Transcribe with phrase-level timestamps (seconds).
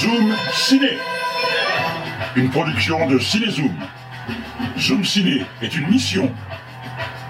[0.00, 0.98] Zoom Ciné,
[2.34, 3.76] une production de Cinézoom.
[4.76, 6.32] Zoom Ciné est une mission,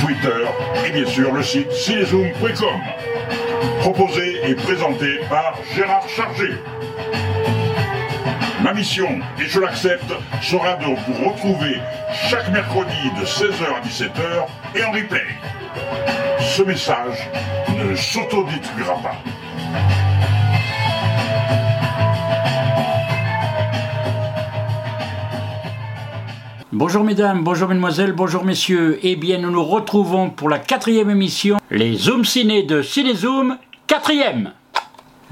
[0.00, 0.44] Twitter
[0.86, 2.80] et bien sûr le site cinézoom.com.
[3.80, 6.52] Proposé et présenté par Gérard Chargé.
[8.66, 10.12] Ma mission, et je l'accepte,
[10.42, 11.78] sera de vous retrouver
[12.28, 14.44] chaque mercredi de 16h à 17h
[14.74, 15.22] et en replay.
[16.40, 17.30] Ce message
[17.78, 19.14] ne s'autodétruira pas.
[26.72, 28.98] Bonjour mesdames, bonjour mesdemoiselles, bonjour messieurs.
[29.04, 34.50] Eh bien, nous nous retrouvons pour la quatrième émission, les Zoom Ciné de Cinézoom, quatrième.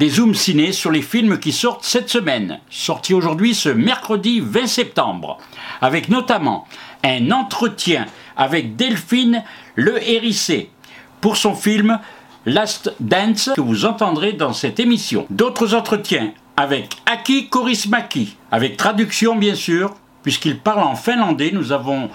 [0.01, 4.67] Des Zooms ciné sur les films qui sortent cette semaine, sortis aujourd'hui ce mercredi 20
[4.67, 5.39] septembre,
[5.81, 6.67] avec notamment
[7.05, 9.45] un entretien avec Delphine
[9.77, 10.71] Le Hérissé
[11.21, 12.01] pour son film
[12.45, 15.27] Last Dance que vous entendrez dans cette émission.
[15.31, 21.53] D'autres entretiens avec Aki Korismaki, avec traduction bien sûr, puisqu'il parle en finlandais.
[21.53, 22.11] Nous avons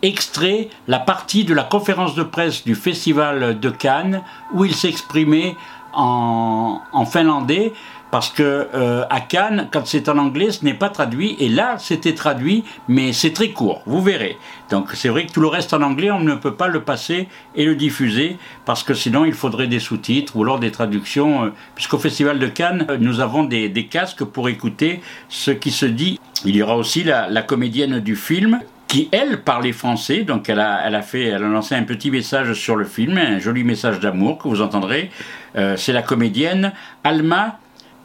[0.00, 4.22] extrait la partie de la conférence de presse du Festival de Cannes
[4.54, 5.56] où il s'exprimait
[5.92, 7.72] en, finlandais
[8.10, 11.36] parce que euh, à Cannes, quand c'est en anglais, ce n'est pas traduit.
[11.40, 13.82] Et là, c'était traduit, mais c'est très court.
[13.84, 14.38] Vous verrez.
[14.70, 17.28] Donc c'est vrai que tout le reste en anglais, on ne peut pas le passer
[17.54, 21.44] et le diffuser parce que sinon il faudrait des sous-titres ou alors des traductions.
[21.44, 25.70] euh, Puisqu'au Festival de Cannes, euh, nous avons des, des casques pour écouter ce qui
[25.70, 26.18] se dit.
[26.44, 30.60] Il y aura aussi la, la comédienne du film qui elle parlait français, donc elle
[30.60, 33.62] a, elle a fait, elle a lancé un petit message sur le film, un joli
[33.62, 35.10] message d'amour que vous entendrez.
[35.56, 36.72] Euh, c'est la comédienne
[37.04, 37.58] Alma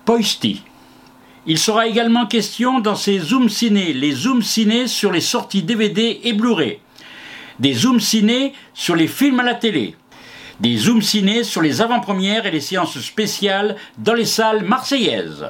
[0.05, 0.63] Poisti.
[1.45, 6.21] Il sera également question dans ces Zoom Ciné, les Zoom Ciné sur les sorties DVD
[6.23, 6.79] et Blu-ray,
[7.59, 9.95] des Zoom Ciné sur les films à la télé,
[10.61, 15.47] des Zoom Ciné sur les avant-premières et les séances spéciales dans les salles marseillaises.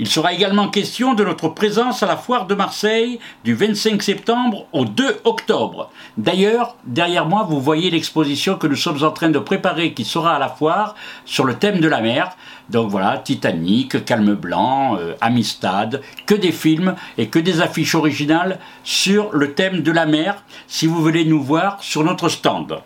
[0.00, 4.66] Il sera également question de notre présence à la foire de Marseille du 25 septembre
[4.72, 5.88] au 2 octobre.
[6.18, 10.34] D'ailleurs, derrière moi, vous voyez l'exposition que nous sommes en train de préparer qui sera
[10.34, 12.36] à la foire sur le thème de la mer.
[12.70, 18.58] Donc voilà, Titanic, Calme Blanc, euh, Amistad, que des films et que des affiches originales
[18.82, 22.80] sur le thème de la mer si vous voulez nous voir sur notre stand.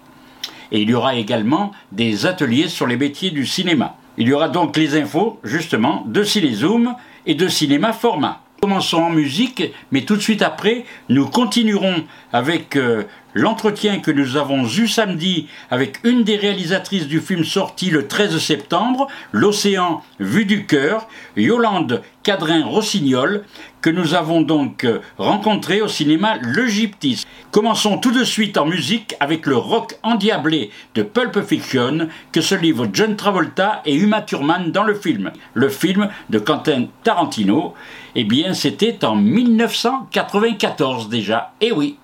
[0.73, 3.97] Et il y aura également des ateliers sur les métiers du cinéma.
[4.21, 8.41] Il y aura donc les infos, justement, de Cinézoom et de Cinéma Format.
[8.61, 9.63] Commençons en musique,
[9.93, 12.03] mais tout de suite après, nous continuerons
[12.33, 13.05] avec euh,
[13.39, 18.37] l'entretien que nous avons eu samedi avec une des réalisatrices du film sorti le 13
[18.39, 21.07] septembre, L'Océan vu du cœur,
[21.37, 23.45] Yolande Cadrin-Rossignol,
[23.81, 24.85] que nous avons donc
[25.19, 27.23] rencontré au cinéma Le Gyptis.
[27.53, 32.57] Commençons tout de suite en musique avec le rock endiablé de Pulp Fiction que se
[32.57, 35.31] livrent John Travolta et Uma Thurman dans le film.
[35.55, 37.75] Le film de Quentin Tarantino,
[38.17, 41.53] eh bien c'était en 1994 déjà.
[41.61, 41.99] Eh oui,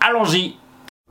[0.00, 0.56] allons-y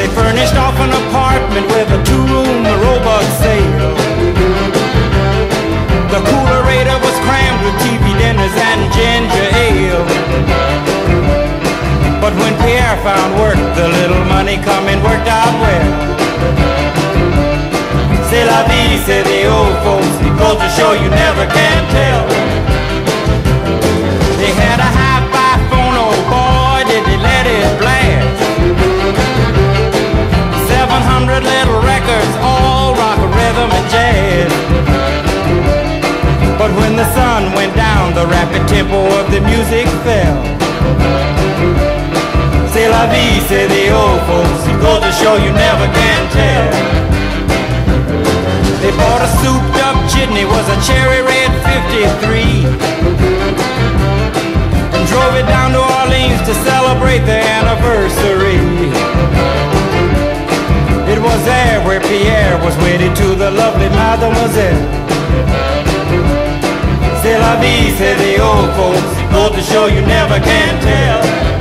[0.00, 4.09] They furnished off an apartment with a two-room robot sale.
[62.98, 64.82] Pierre to the lovely mademoiselle.
[67.22, 69.12] C'est la vie, say the old folks.
[69.32, 71.59] Goes to show you never can tell.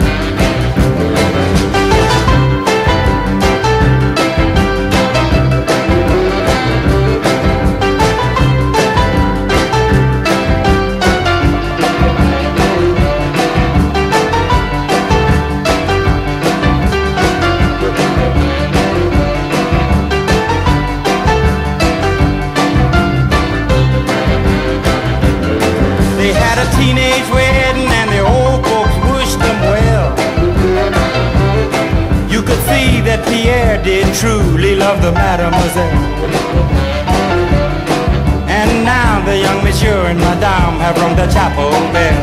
[40.98, 42.18] Rung the chapel bell.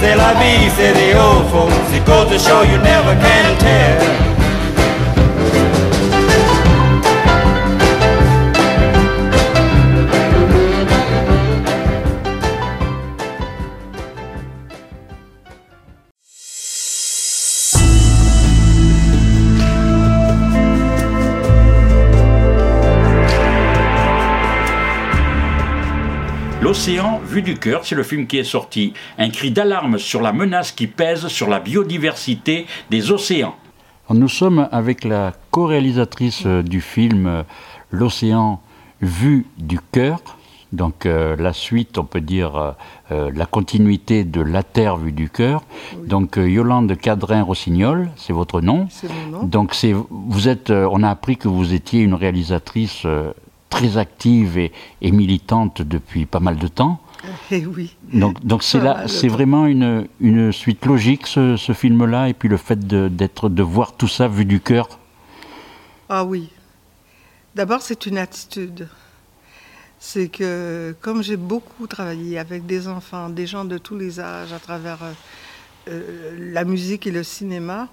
[0.00, 1.92] C'est la vie, say the old folks.
[1.92, 4.27] It goes to show you never can tell.
[26.88, 28.94] L'océan vu du cœur, c'est le film qui est sorti.
[29.18, 33.56] Un cri d'alarme sur la menace qui pèse sur la biodiversité des océans.
[34.08, 37.42] Nous sommes avec la co-réalisatrice euh, du film euh,
[37.90, 38.62] L'océan
[39.02, 40.22] vu du cœur.
[40.72, 42.74] Donc euh, la suite, on peut dire
[43.10, 45.64] la continuité de La Terre vue du cœur.
[46.06, 48.86] Donc Yolande Cadrin-Rossignol, c'est votre nom.
[48.88, 49.44] C'est mon nom.
[49.44, 53.06] Donc c'est vous êtes, on a appris que vous étiez une réalisatrice
[53.68, 57.00] très active et, et, militante depuis pas mal de temps.
[57.50, 57.96] Et oui.
[58.12, 62.48] Donc, donc c'est là, c'est vraiment une, une suite logique ce, ce film-là, et puis
[62.48, 64.88] le fait de, d'être, de voir tout ça vu du cœur.
[66.08, 66.48] Ah oui.
[67.54, 68.88] D'abord, c'est une attitude.
[69.98, 74.52] C'est que comme j'ai beaucoup travaillé avec des enfants, des gens de tous les âges,
[74.52, 74.98] à travers
[75.88, 77.88] euh, la musique et le cinéma,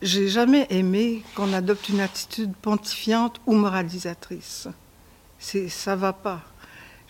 [0.00, 4.68] j'ai jamais aimé qu'on adopte une attitude pontifiante ou moralisatrice
[5.38, 6.40] ça va pas.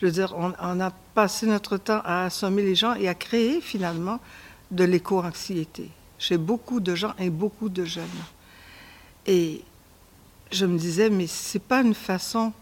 [0.01, 3.61] Je veux dire, on, a passé notre temps à assommer les gens et à créer
[3.61, 4.21] finalement
[4.71, 8.05] de l'éco-anxiété chez beaucoup de gens et beaucoup de jeunes.
[9.27, 9.63] Et
[10.53, 12.53] je me disais, mais c'est pas une façon,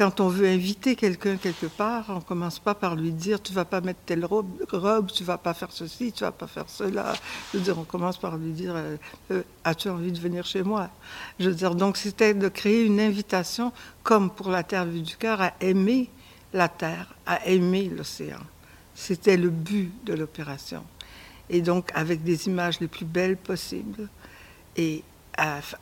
[0.00, 3.66] quand on veut inviter quelqu'un quelque part, on commence pas par lui dire, tu vas
[3.66, 7.12] pas mettre telle robe, robe tu vas pas faire ceci, tu vas pas faire cela.
[7.76, 8.96] On commence par lui dire, euh,
[9.30, 10.88] euh, as-tu envie de venir chez moi?
[11.38, 15.16] Je veux dire, donc c'était de créer une invitation, comme pour la Terre vue du
[15.18, 16.08] cœur, à aimer
[16.54, 18.40] la Terre, à aimer l'océan.
[18.94, 20.82] C'était le but de l'opération.
[21.50, 24.08] Et donc, avec des images les plus belles possibles.
[24.78, 25.04] Et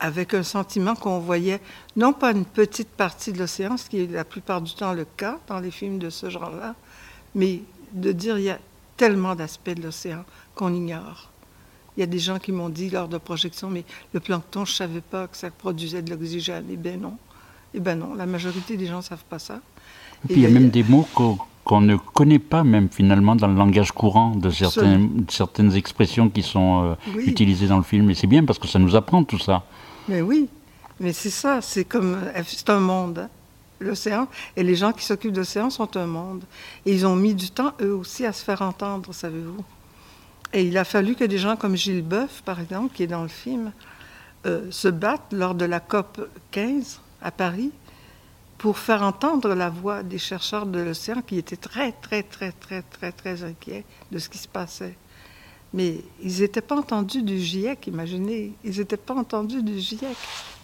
[0.00, 1.60] avec un sentiment qu'on voyait
[1.96, 5.04] non pas une petite partie de l'océan, ce qui est la plupart du temps le
[5.04, 6.74] cas dans les films de ce genre-là,
[7.34, 7.62] mais
[7.92, 8.58] de dire il y a
[8.96, 10.24] tellement d'aspects de l'océan
[10.54, 11.30] qu'on ignore.
[11.96, 14.72] Il y a des gens qui m'ont dit lors de projection, mais le plancton, je
[14.72, 16.66] ne savais pas que ça produisait de l'oxygène.
[16.70, 17.16] Eh bien non.
[17.74, 19.60] Eh bien non, la majorité des gens ne savent pas ça.
[20.24, 21.38] Et puis il y a même des mots qu'on
[21.80, 26.84] ne connaît pas même finalement dans le langage courant de certaines, certaines expressions qui sont
[26.84, 27.24] euh, oui.
[27.26, 28.10] utilisées dans le film.
[28.10, 29.64] Et c'est bien parce que ça nous apprend tout ça.
[30.08, 30.48] Mais oui,
[31.00, 33.18] mais c'est ça, c'est comme c'est un monde.
[33.18, 33.28] Hein.
[33.80, 34.26] L'océan
[34.56, 36.42] et les gens qui s'occupent de l'océan sont un monde.
[36.84, 39.64] Et ils ont mis du temps eux aussi à se faire entendre, savez-vous.
[40.52, 43.22] Et il a fallu que des gens comme Gilles Boeuf, par exemple, qui est dans
[43.22, 43.70] le film,
[44.46, 47.70] euh, se battent lors de la COP 15 à Paris
[48.58, 52.82] pour faire entendre la voix des chercheurs de l'océan qui étaient très, très, très, très,
[52.82, 54.96] très, très inquiets de ce qui se passait.
[55.72, 58.52] Mais ils n'étaient pas entendus du GIEC, imaginez.
[58.64, 60.16] Ils n'étaient pas entendus du GIEC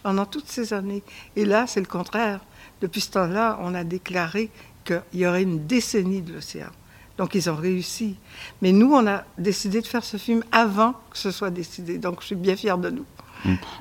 [0.03, 1.03] pendant toutes ces années.
[1.37, 2.41] Et là, c'est le contraire.
[2.81, 4.51] Depuis ce temps-là, on a déclaré
[4.85, 6.71] qu'il y aurait une décennie de l'océan.
[7.17, 8.17] Donc, ils ont réussi.
[8.61, 11.99] Mais nous, on a décidé de faire ce film avant que ce soit décidé.
[11.99, 13.05] Donc, je suis bien fière de nous.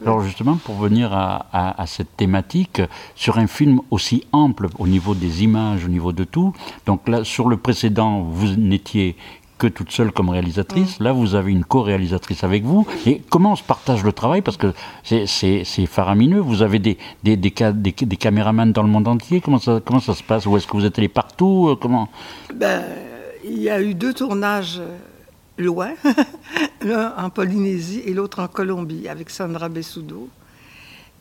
[0.06, 2.82] Alors justement, pour venir à, à, à, cette thématique,
[3.16, 6.54] sur un film aussi ample au niveau des images, au niveau de tout,
[6.86, 9.16] donc là, sur le précédent, vous n'étiez
[9.58, 11.04] que toute seule comme réalisatrice, mmh.
[11.04, 14.42] là vous avez une co-réalisatrice avec vous, et comment on se partage le travail?
[14.42, 19.08] Parce que c'est faramineux, vous avez des, des, des, des, des caméramans dans le monde
[19.08, 20.46] entier, comment ça, comment ça se passe?
[20.46, 21.78] Ou est-ce que vous êtes allé partout?
[21.80, 22.10] Comment?
[22.54, 22.84] Ben,
[23.46, 24.82] Il y a eu deux tournages
[25.58, 25.94] loin,
[26.82, 30.30] l'un en Polynésie et l'autre en Colombie, avec Sandra Bessudo.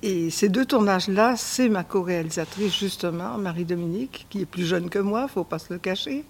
[0.05, 5.29] Et ces deux tournages-là, c'est ma co-réalisatrice, justement, Marie-Dominique, qui est plus jeune que moi,
[5.29, 6.25] faut pas se le cacher,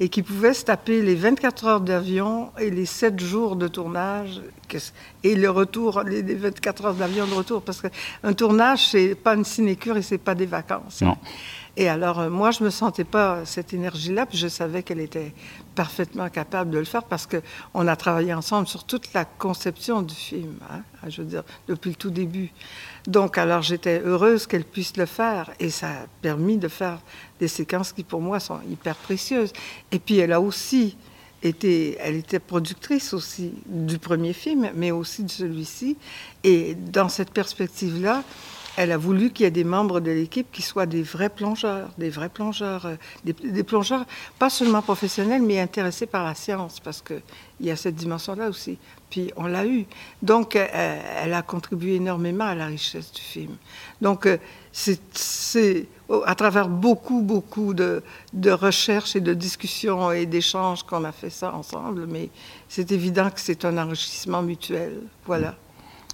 [0.00, 4.42] et qui pouvait se taper les 24 heures d'avion et les 7 jours de tournage,
[5.22, 9.44] et le retour, les 24 heures d'avion de retour, parce qu'un tournage, c'est pas une
[9.44, 11.02] sinécure et c'est pas des vacances.
[11.02, 11.16] Non.
[11.76, 15.00] Et alors, euh, moi, je ne me sentais pas cette énergie-là, puis je savais qu'elle
[15.00, 15.32] était
[15.74, 20.14] parfaitement capable de le faire parce qu'on a travaillé ensemble sur toute la conception du
[20.14, 22.52] film, hein, je veux dire, depuis le tout début.
[23.06, 26.98] Donc, alors, j'étais heureuse qu'elle puisse le faire et ça a permis de faire
[27.40, 29.52] des séquences qui, pour moi, sont hyper précieuses.
[29.92, 30.96] Et puis, elle a aussi
[31.42, 35.96] été, elle était productrice aussi du premier film, mais aussi de celui-ci.
[36.44, 38.22] Et dans cette perspective-là,
[38.76, 41.90] elle a voulu qu'il y ait des membres de l'équipe qui soient des vrais plongeurs,
[41.98, 44.04] des vrais plongeurs, euh, des, plongeurs
[44.38, 47.20] pas seulement professionnels, mais intéressés par la science, parce qu'il
[47.60, 48.78] y a cette dimension-là aussi.
[49.10, 49.84] Puis on l'a eu.
[50.22, 50.66] Donc, euh,
[51.22, 53.56] elle a contribué énormément à la richesse du film.
[54.00, 54.38] Donc, euh,
[54.72, 55.86] c'est
[56.26, 58.02] à travers beaucoup, beaucoup de
[58.50, 62.30] recherches et de discussions et d'échanges qu'on a fait ça ensemble, mais
[62.68, 65.02] c'est évident que c'est un enrichissement mutuel.
[65.26, 65.54] Voilà.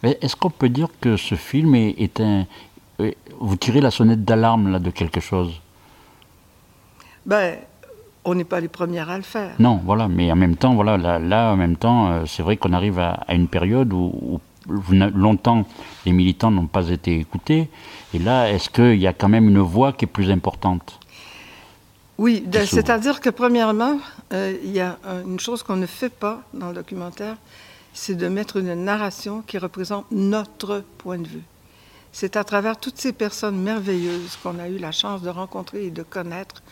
[0.02, 2.46] Est-ce qu'on peut dire que ce film est, est un.
[3.00, 5.60] est- Vous tirez la sonnette d'alarme là de quelque chose?
[7.26, 7.58] Ben,
[8.24, 9.54] on n'est pas les premières à le faire.
[9.58, 12.56] Non, voilà, mais en même temps, voilà, là, là, en même temps, euh, c'est vrai
[12.56, 15.64] qu'on arrive à, à une période où, longtemps
[16.04, 17.70] les militants n'ont pas été écoutés.
[18.12, 21.00] Et là, est-ce qu'il y a quand même une voix qui est plus importante?
[22.18, 22.64] Oui, s'ouvre.
[22.66, 23.98] c'est-à-dire que premièrement,
[24.32, 27.36] euh, il y a un- une chose qu'on ne fait pas dans le documentaire,
[27.98, 31.42] c'est de mettre une narration qui représente notre point de vue.
[32.12, 35.90] C'est à travers toutes ces personnes merveilleuses qu'on a eu la chance de rencontrer et
[35.90, 36.62] de connaître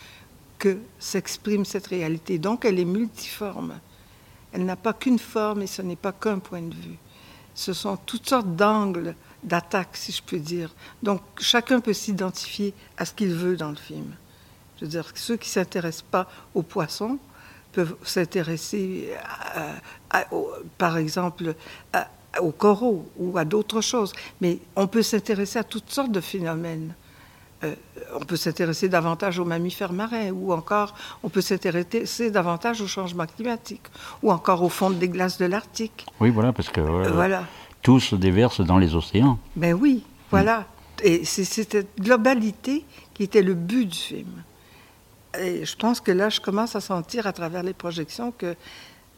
[0.58, 2.38] que s'exprime cette réalité.
[2.38, 3.74] Donc elle est multiforme.
[4.52, 6.98] Elle n'a pas qu'une forme et ce n'est pas qu'un point de vue.
[7.54, 10.72] Ce sont toutes sortes d'angles d'attaque, si je peux dire.
[11.02, 14.14] Donc chacun peut s'identifier à ce qu'il veut dans le film.
[14.76, 17.18] Je veux dire, ceux qui ne s'intéressent pas aux poissons
[17.76, 19.10] peuvent s'intéresser,
[20.78, 21.54] par exemple,
[21.92, 22.08] à-
[22.40, 24.12] aux coraux ou à d'autres choses.
[24.40, 26.94] Mais on peut s'intéresser à toutes sortes de phénomènes.
[27.64, 27.74] Euh,
[28.14, 33.26] on peut s'intéresser davantage aux mammifères marins, ou encore on peut s'intéresser davantage au changement
[33.26, 33.86] climatique,
[34.22, 36.06] ou encore au fond des glaces de l'Arctique.
[36.20, 37.44] Oui, voilà, parce que euh, Voilà.
[37.82, 39.38] tout se déverse dans les océans.
[39.56, 40.64] Ben oui, voilà.
[41.02, 44.32] Et c'est cette globalité qui était le but du film.
[45.40, 48.54] Et je pense que là, je commence à sentir à travers les projections que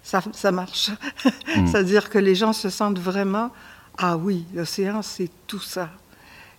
[0.02, 0.90] ça, ça marche.
[1.66, 3.50] C'est-à-dire que les gens se sentent vraiment,
[3.98, 5.90] ah oui, l'océan, c'est tout ça.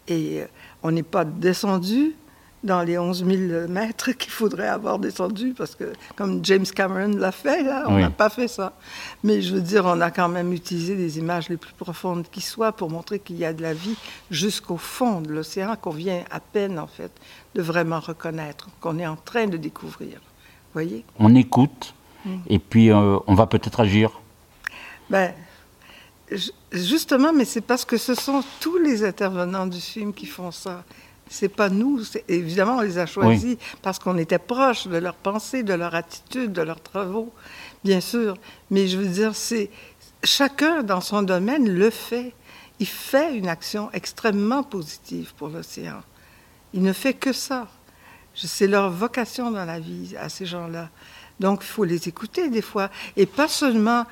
[0.07, 0.45] Et euh,
[0.83, 2.15] on n'est pas descendu
[2.61, 7.31] dans les 11 000 mètres qu'il faudrait avoir descendu, parce que comme James Cameron l'a
[7.31, 8.01] fait, là, on Oui.
[8.01, 8.73] n'a pas fait ça.
[9.23, 12.41] Mais je veux dire, on a quand même utilisé les images les plus profondes qui
[12.41, 13.95] soient pour montrer qu'il y a de la vie
[14.29, 17.11] jusqu'au fond de l'océan, qu'on vient à peine, en fait,
[17.55, 20.17] de vraiment reconnaître, qu'on est en train de découvrir.
[20.19, 21.05] Vous voyez?
[21.17, 21.93] On écoute,
[22.25, 22.35] Mm.
[22.49, 24.19] et puis euh, on va peut-être agir.
[25.09, 25.33] Ben,
[26.29, 30.51] ju- justement, mais c'est parce que ce sont tous les intervenants du film qui font
[30.51, 30.83] ça.
[31.29, 32.01] C'est pas nous.
[32.27, 36.51] Évidemment, on les a choisis parce qu'on était proche de leur pensée, de leur attitude,
[36.51, 37.31] de leurs travaux,
[37.85, 38.35] bien sûr.
[38.69, 39.69] Mais je veux dire, c'est
[40.23, 42.33] chacun dans son domaine le fait.
[42.81, 46.01] Il fait une action extrêmement positive pour l'océan.
[46.73, 47.67] Il ne fait que ça.
[48.35, 50.89] C'est leur vocation dans la vie à ces gens-là.
[51.39, 52.89] Donc, il faut les écouter des fois.
[53.17, 54.05] Et pas seulement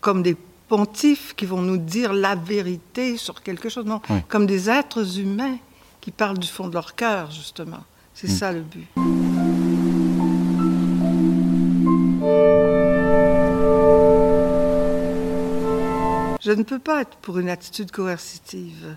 [0.00, 0.36] comme des
[0.68, 4.00] pontifs qui vont nous dire la vérité sur quelque chose, non.
[4.10, 4.18] Oui.
[4.28, 5.58] Comme des êtres humains
[6.00, 7.84] qui parlent du fond de leur cœur, justement.
[8.14, 8.86] C'est ça le but.
[16.42, 18.96] Je ne peux pas être pour une attitude coercitive.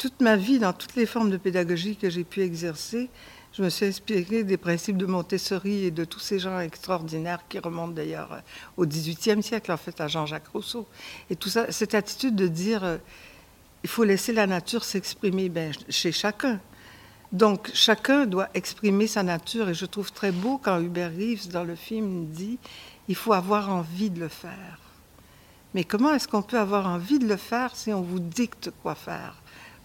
[0.00, 3.10] Toute ma vie, dans toutes les formes de pédagogie que j'ai pu exercer,
[3.52, 7.58] je me suis inspirée des principes de Montessori et de tous ces gens extraordinaires qui
[7.58, 8.38] remontent d'ailleurs euh,
[8.78, 10.86] au XVIIIe siècle, en fait, à Jean-Jacques Rousseau.
[11.28, 12.96] Et tout ça, cette attitude de dire, euh,
[13.84, 16.60] il faut laisser la nature s'exprimer ben, chez chacun.
[17.30, 19.68] Donc, chacun doit exprimer sa nature.
[19.68, 22.58] Et je trouve très beau quand Hubert Reeves, dans le film, dit,
[23.08, 24.78] il faut avoir envie de le faire.
[25.74, 28.94] Mais comment est-ce qu'on peut avoir envie de le faire si on vous dicte quoi
[28.94, 29.39] faire?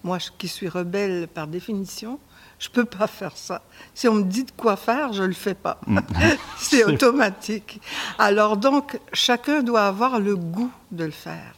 [0.06, 2.20] Moi, qui suis rebelle par définition,
[2.60, 3.64] je peux pas faire ça.
[3.96, 5.82] Si on me dit de quoi faire, je le fais pas.
[6.60, 7.82] C'est automatique.
[8.20, 11.56] Alors donc, chacun doit avoir le goût de le faire.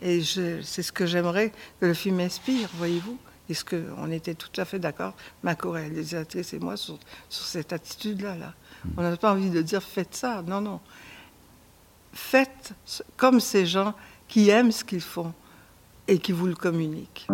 [0.00, 3.18] Et c'est ce que j'aimerais que le film inspire, voyez-vous.
[3.50, 5.12] Et ce que on était tout à fait d'accord,
[5.42, 6.98] ma co-réalisatrice et moi, sur,
[7.28, 8.36] sur cette attitude-là.
[8.36, 8.54] Là.
[8.96, 10.40] On n'a pas envie de dire faites ça.
[10.46, 10.80] Non, non.
[12.14, 12.72] Faites
[13.18, 13.92] comme ces gens
[14.28, 15.34] qui aiment ce qu'ils font
[16.10, 17.28] et qui vous le communiquent.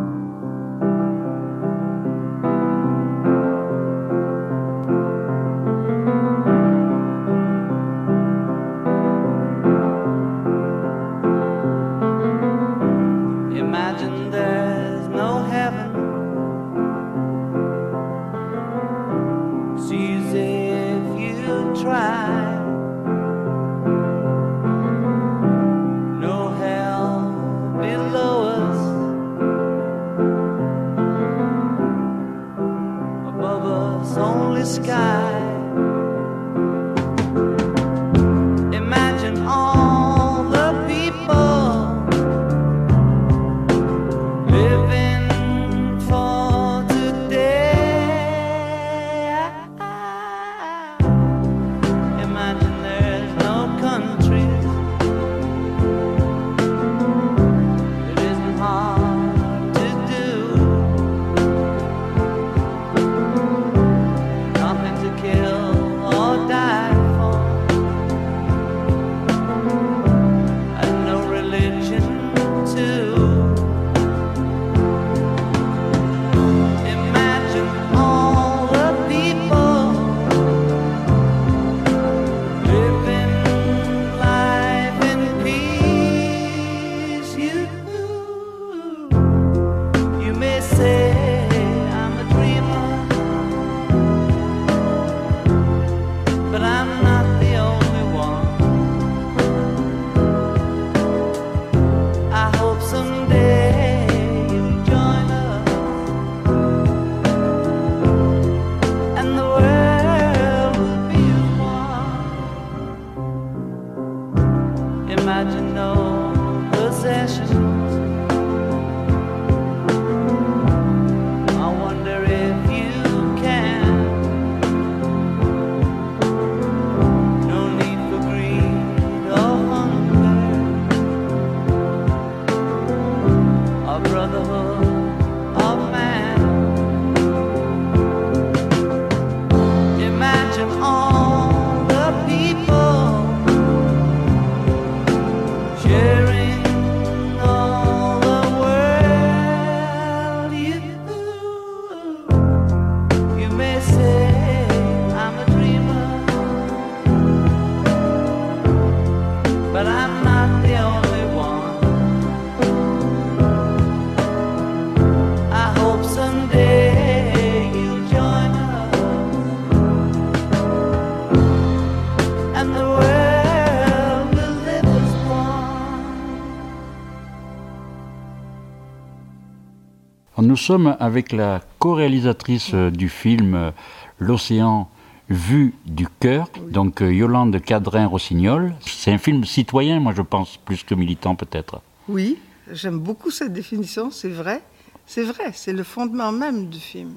[180.56, 183.70] Nous sommes avec la co-réalisatrice euh, du film euh,
[184.18, 184.88] L'océan
[185.28, 188.74] vu du cœur, donc euh, Yolande Cadrin-Rossignol.
[188.80, 191.82] C'est un film citoyen, moi je pense, plus que militant peut-être.
[192.08, 192.38] Oui,
[192.72, 194.62] j'aime beaucoup cette définition, c'est vrai.
[195.04, 197.12] C'est vrai, c'est le fondement même du film.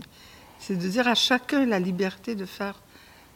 [0.59, 2.75] C'est de dire à chacun la liberté de faire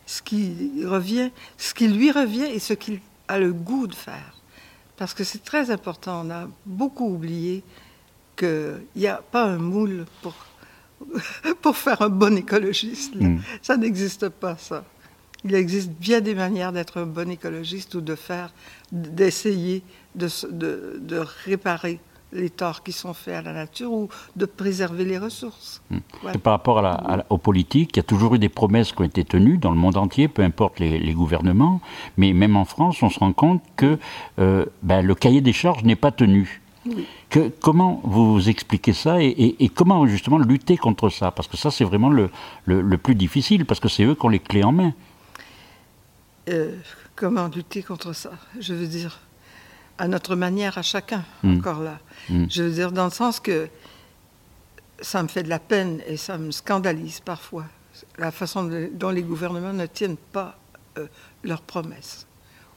[0.06, 4.36] ce qui revient, ce qui lui revient et ce qu'il a le goût de faire.
[4.98, 6.26] Parce que c'est très important.
[6.26, 7.64] On a beaucoup oublié
[8.36, 10.34] qu'il n'y a pas un moule pour,
[11.62, 13.16] pour faire un bon écologiste.
[13.16, 13.38] Mm.
[13.62, 14.84] Ça n'existe pas, ça.
[15.46, 18.54] Il existe bien des manières d'être un bon écologiste ou de faire,
[18.92, 19.84] d'essayer
[20.16, 22.00] de, se- de, de réparer
[22.32, 25.84] les torts qui sont faits à la nature ou de préserver les ressources.
[26.22, 26.36] Voilà.
[26.36, 28.50] Et par rapport à la- à la- aux politiques, il y a toujours eu des
[28.50, 31.82] promesses qui ont été tenues dans le monde entier, peu importe les, les gouvernements,
[32.18, 34.00] mais même en France, on se rend compte que
[34.40, 36.62] euh, ben, le cahier des charges n'est pas tenu.
[37.30, 41.32] Que, comment vous expliquez ça et, et- et comment justement lutter contre ça?
[41.32, 42.30] Parce que ça, c'est vraiment le,
[42.66, 44.94] le- le plus difficile, parce que c'est eux qui ont les clés en main.
[46.50, 46.76] Euh,
[47.16, 48.32] comment lutter contre ça?
[48.60, 49.20] Je veux dire,
[49.98, 51.58] à notre manière, à chacun, Mm.
[51.60, 52.00] encore là.
[52.30, 52.46] Mm.
[52.50, 53.70] Je veux dire, dans le sens que
[55.00, 57.66] ça me fait de la peine et ça me scandalise parfois,
[58.18, 60.58] la façon de- dont les gouvernements ne tiennent pas
[60.98, 61.08] euh,
[61.44, 62.28] leurs promesses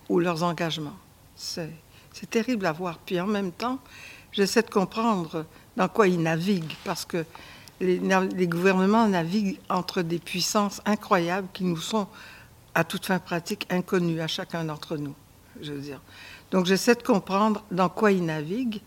[0.08, 0.96] ou leurs engagements.
[1.34, 1.70] C'est
[2.18, 2.98] c'est terrible à voir.
[3.04, 3.78] Puis en même temps,
[4.32, 5.44] j'essaie de comprendre
[5.76, 7.24] dans quoi ils naviguent, parce que
[7.80, 7.98] les,
[8.46, 12.06] gouvernements naviguent entre des puissances incroyables qui nous sont,
[12.74, 15.14] à toute fin pratique, inconnues à chacun d'entre nous,
[15.60, 16.00] je veux dire.
[16.50, 18.80] Donc j'essaie de comprendre dans quoi ils naviguent,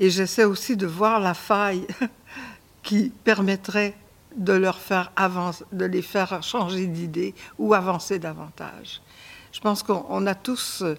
[0.00, 1.86] et j'essaie aussi de voir la faille
[2.82, 3.96] qui permettrait
[4.36, 9.00] de leur faire avancer, de les faire changer d'idée ou avancer davantage.
[9.52, 10.96] Je pense qu'on on a tous euh,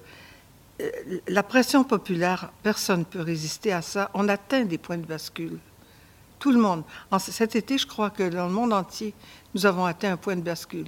[1.27, 4.09] la pression populaire, personne ne peut résister à ça.
[4.13, 5.57] On atteint des points de bascule.
[6.39, 6.83] Tout le monde.
[7.11, 9.13] En cet été, je crois que dans le monde entier,
[9.53, 10.87] nous avons atteint un point de bascule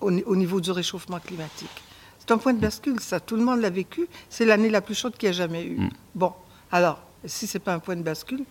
[0.00, 1.70] au, ni- au niveau du réchauffement climatique.
[2.18, 3.20] C'est un point de bascule, ça.
[3.20, 4.08] Tout le monde l'a vécu.
[4.30, 5.78] C'est l'année la plus chaude qu'il y a jamais eu.
[6.14, 6.32] Bon,
[6.72, 8.44] alors, si ce n'est pas un point de bascule,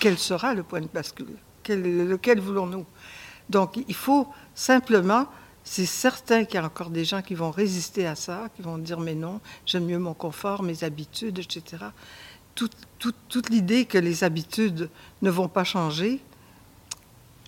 [0.00, 1.34] quel sera le point de bascule?
[1.62, 2.86] Quel- Lequel voulons-nous?
[3.50, 5.26] Donc, il faut simplement,
[5.64, 8.78] c'est certain qu'il y a encore des gens qui vont résister à ça, qui vont
[8.78, 11.84] dire mais non, j'aime mieux mon confort, mes habitudes, etc.
[12.54, 14.90] Toute, toute- toute l'idée que les habitudes
[15.22, 16.20] ne vont pas changer,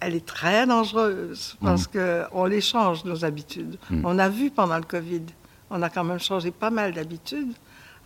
[0.01, 3.79] elle est très dangereuse parce qu'on les change, nos habitudes.
[4.05, 5.23] On a vu pendant le Covid,
[5.71, 7.53] on a quand même changé pas mal d'habitudes.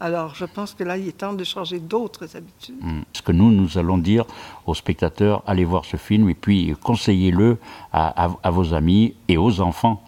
[0.00, 2.76] Alors, je pense que là, il est temps de changer d'autres habitudes.
[2.80, 3.00] Mm.
[3.12, 4.24] Ce que nous, nous allons dire
[4.66, 7.58] aux spectateurs, allez voir ce film et puis conseillez-le
[7.92, 10.02] à, à- à vos amis et aux enfants.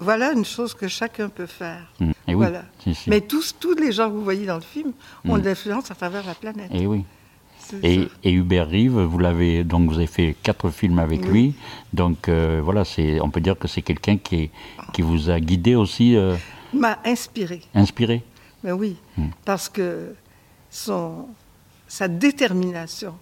[0.00, 1.80] Voilà une chose que chacun peut faire.
[2.00, 2.10] Mm.
[2.10, 2.62] Et oui, Voilà.
[2.80, 3.08] si, si.
[3.08, 4.92] Mais tous, tous les gens que vous voyez dans le film
[5.26, 6.70] ont de l'influence à travers la planète.
[6.72, 7.04] Et oui.
[7.82, 11.28] Et, Hubert Rive, vous l'avez donc vous avez fait quatre films avec Oui.
[11.28, 11.54] lui,
[11.94, 14.50] donc euh, voilà, c'est on peut dire que c'est quelqu'un qui est-
[14.92, 16.36] qui vous a guidé aussi, euh,
[16.74, 17.62] m'a inspiré.
[17.74, 18.22] inspiré.
[18.64, 19.28] Mais oui, Hmm.
[19.44, 20.14] parce que
[20.70, 21.28] son,
[21.86, 23.16] sa détermination,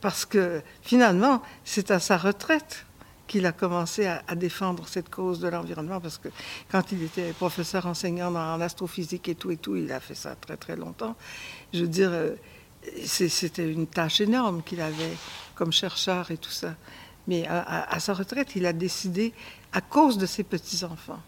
[0.00, 2.84] parce que finalement, c'est à sa retraite
[3.28, 6.28] qu'il a commencé à, à défendre cette cause de l'environnement, parce que
[6.70, 10.16] quand il était professeur enseignant dans- en astrophysique et tout et tout, il a fait
[10.16, 11.14] ça très très longtemps.
[11.72, 12.34] Je veux dire, euh,
[13.04, 15.16] c'était une tâche énorme qu'il avait
[15.54, 16.74] comme chercheur et tout ça.
[17.28, 19.32] Mais à, à- à sa retraite, il a décidé,
[19.72, 21.20] à cause de ses petits-enfants,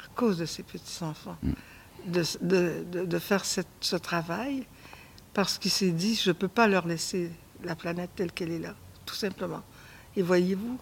[0.00, 1.38] à cause de ses petits-enfants,
[2.06, 4.64] de, de- de- faire ce travail
[5.34, 7.30] parce qu'il s'est dit, je ne peux pas leur laisser
[7.64, 8.74] la planète telle qu'elle est là,
[9.06, 9.62] tout simplement.
[10.16, 10.78] Et voyez-vous,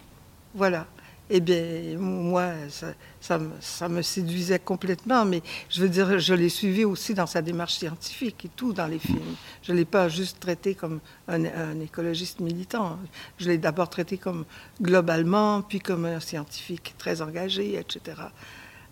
[0.54, 0.86] voilà.
[1.32, 2.88] Eh bien, moi, ça,
[3.20, 7.28] ça me, ça me séduisait complètement, mais je veux dire, je l'ai suivi aussi dans
[7.28, 9.36] sa démarche scientifique et tout dans les films.
[9.62, 12.98] Je ne l'ai pas juste traité comme un écologiste militant.
[13.38, 14.44] Je l'ai d'abord traité comme
[14.82, 18.20] globalement, puis comme un scientifique très engagé, etc.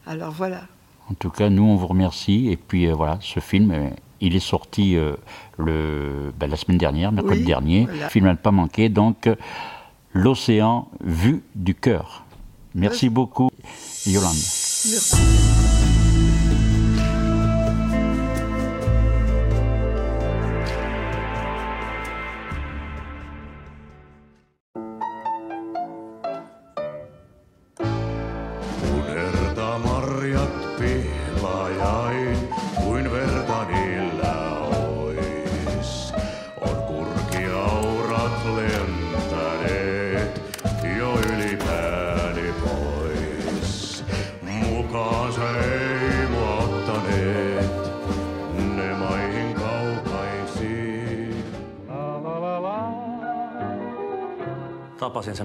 [0.07, 0.69] Alors voilà.
[1.11, 4.35] En tout cas, nous on vous remercie et puis euh, voilà, ce film est, Il
[4.37, 5.15] est sorti euh,
[5.59, 7.87] le, ben, la semaine dernière, mercredi Oui, dernier.
[7.87, 8.09] voilà.
[8.09, 8.89] Film à ne pas manquer.
[8.89, 9.37] Donc, euh,
[10.13, 12.25] L'océan vu du cœur.
[12.75, 13.51] Merci beaucoup,
[14.07, 14.33] Yolande.
[14.33, 15.78] Merci.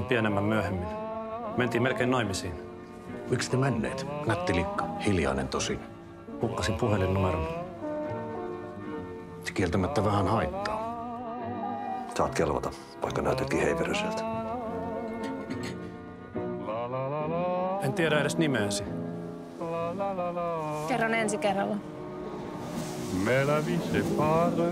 [0.03, 0.87] Sen pienemmän myöhemmin.
[1.57, 2.53] Mentiin melkein naimisiin.
[3.29, 4.07] Miksi te menneet?
[4.25, 5.79] Nätti likka, hiljainen tosin.
[6.41, 7.47] Hukkasin puhelinnumeron.
[9.43, 10.79] Se kieltämättä vähän haittaa.
[12.17, 14.23] Saat kelvata, vaikka näytätkin heiveröiseltä.
[17.81, 18.83] En tiedä edes nimeäsi.
[20.87, 21.75] Kerron ensi kerralla.
[23.23, 24.71] Mais la vie sépare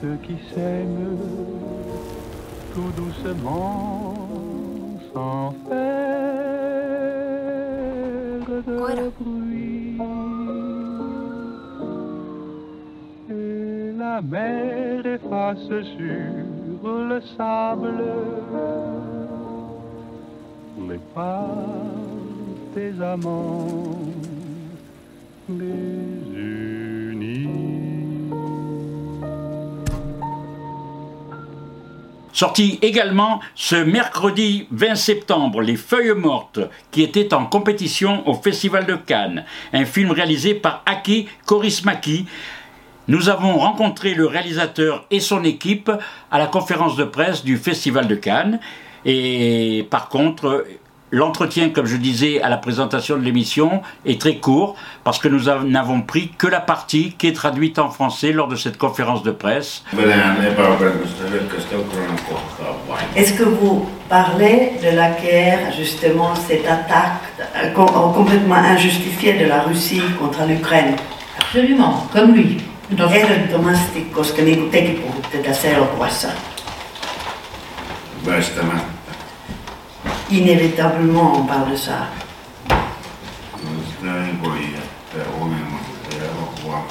[0.00, 1.18] ceux qui s'aiment
[2.74, 3.99] tout doucement
[13.30, 18.02] Et la mer efface sur le sable
[20.88, 21.46] les pas
[22.74, 23.96] des amants
[25.48, 25.89] désunis.
[32.40, 36.58] Sorti également ce mercredi 20 septembre, Les Feuilles Mortes,
[36.90, 39.44] qui était en compétition au Festival de Cannes.
[39.74, 42.24] Un film réalisé par Aki Korismaki.
[43.08, 45.92] Nous avons rencontré le réalisateur et son équipe
[46.30, 48.58] à la conférence de presse du Festival de Cannes.
[49.04, 50.64] Et par contre,
[51.12, 55.48] l'entretien, comme je disais à la présentation de l'émission, est très court parce que nous
[55.48, 59.24] av- n'avons pris que la partie qui est traduite en français lors de cette conférence
[59.24, 59.82] de presse.
[63.16, 69.46] Est-ce que vous parlez de la guerre, justement, cette attaque euh, com- complètement injustifiée de
[69.46, 70.94] la Russie contre l'Ukraine?
[71.40, 72.56] Absolument, comme lui.
[72.90, 76.28] Dans- Ehdottomasti, koska niin kuin tekin puhutte tässä elokuvassa,
[78.26, 79.12] Väistämättä.
[80.30, 81.98] inévitablement on parle de ça.
[82.68, 85.32] No, Sitä ei voi jättää
[86.26, 86.86] elokuvaa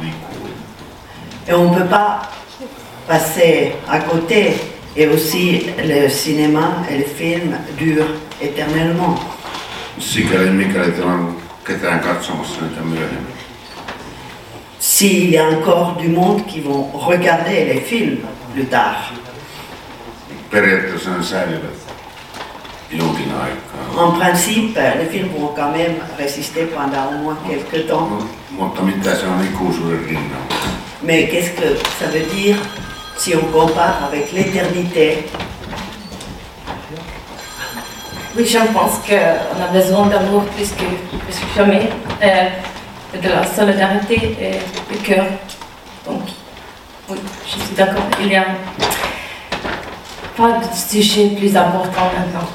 [0.00, 0.52] niin kuin.
[1.46, 2.26] Et on ne peut pas
[3.08, 4.52] passer à côté.
[4.94, 9.18] Et aussi, le cinéma et le film durent éternellement.
[14.78, 18.18] S'il y a encore du monde qui vont regarder les films
[18.52, 19.12] plus tard,
[23.96, 28.08] en principe, les films vont quand même résister pendant au moins quelques temps.
[31.02, 32.56] Mais qu'est-ce que ça veut dire
[33.22, 35.24] si on compare avec l'éternité
[38.36, 40.82] Oui, je pense qu'on a besoin d'amour plus que,
[41.56, 41.88] jamais,
[42.20, 42.48] euh,
[43.22, 45.26] de la solidarité et du cœur.
[46.04, 46.22] Donc,
[47.08, 48.02] oui, je suis d'accord.
[48.20, 48.46] Il y a
[50.36, 52.48] pas de sujet plus important maintenant.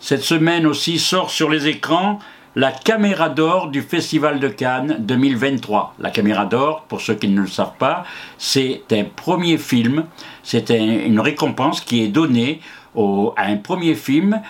[0.00, 2.18] Cette semaine aussi sort sur les écrans
[2.60, 5.94] la Caméra d'or du Festival de Cannes 2023.
[5.98, 8.04] La Caméra d'or, pour ceux qui ne le savent pas,
[8.36, 10.04] c'est un premier film,
[10.42, 12.60] c'est un- une récompense qui est donnée
[12.94, 14.42] à un premier film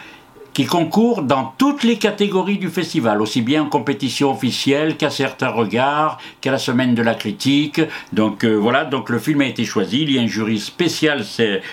[0.53, 5.49] qui concourt dans toutes les catégories du festival, aussi bien en compétition officielle qu'à certains
[5.49, 7.81] regards, qu'à la semaine de la critique.
[8.13, 10.03] Donc euh, voilà, donc le film a été choisi.
[10.03, 11.25] Il y a un jury spécial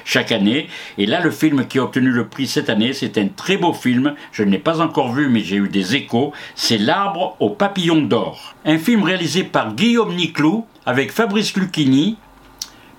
[0.05, 0.67] chaque année.
[0.97, 3.73] Et là, le film qui a obtenu le prix cette année, c'est un très beau
[3.73, 4.13] film.
[4.31, 6.33] Je ne l'ai pas encore vu, mais j'ai eu des échos.
[6.55, 8.55] C'est L'arbre aux papillons d'or.
[8.65, 12.17] Un film réalisé par Guillaume Niclou avec Fabrice Lucchini,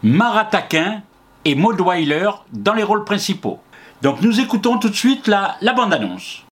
[0.03, 1.03] Marat Taquin
[1.45, 3.61] et Maud Weiler dans les rôles principaux.
[4.01, 6.45] Donc nous écoutons tout de suite la, la bande-annonce.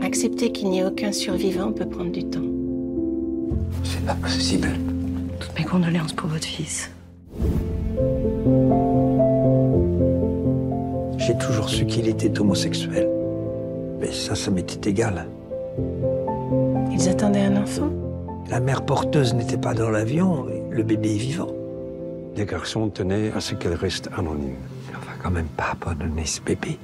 [0.00, 2.38] Accepter qu'il n'y ait aucun survivant peut prendre du temps.
[3.82, 4.68] C'est pas possible.
[5.40, 6.92] Toutes mes condoléances pour votre fils.
[11.18, 13.08] J'ai toujours su qu'il était homosexuel.
[14.00, 15.26] Mais ça, ça m'était égal.
[16.92, 17.90] Ils attendaient un enfant?
[18.48, 21.48] La mère porteuse n'était pas dans l'avion, le bébé est vivant.
[22.38, 24.54] Les garçons tenaient à ce qu'elle reste anonyme.
[24.90, 26.78] On va quand même pas abandonner ce bébé.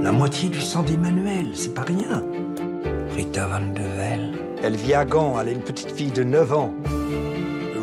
[0.00, 2.22] La moitié du sang d'Emmanuel, c'est pas rien.
[3.16, 6.52] Rita Van de Velde, Elle vit à Gand, elle a une petite fille de 9
[6.52, 6.72] ans.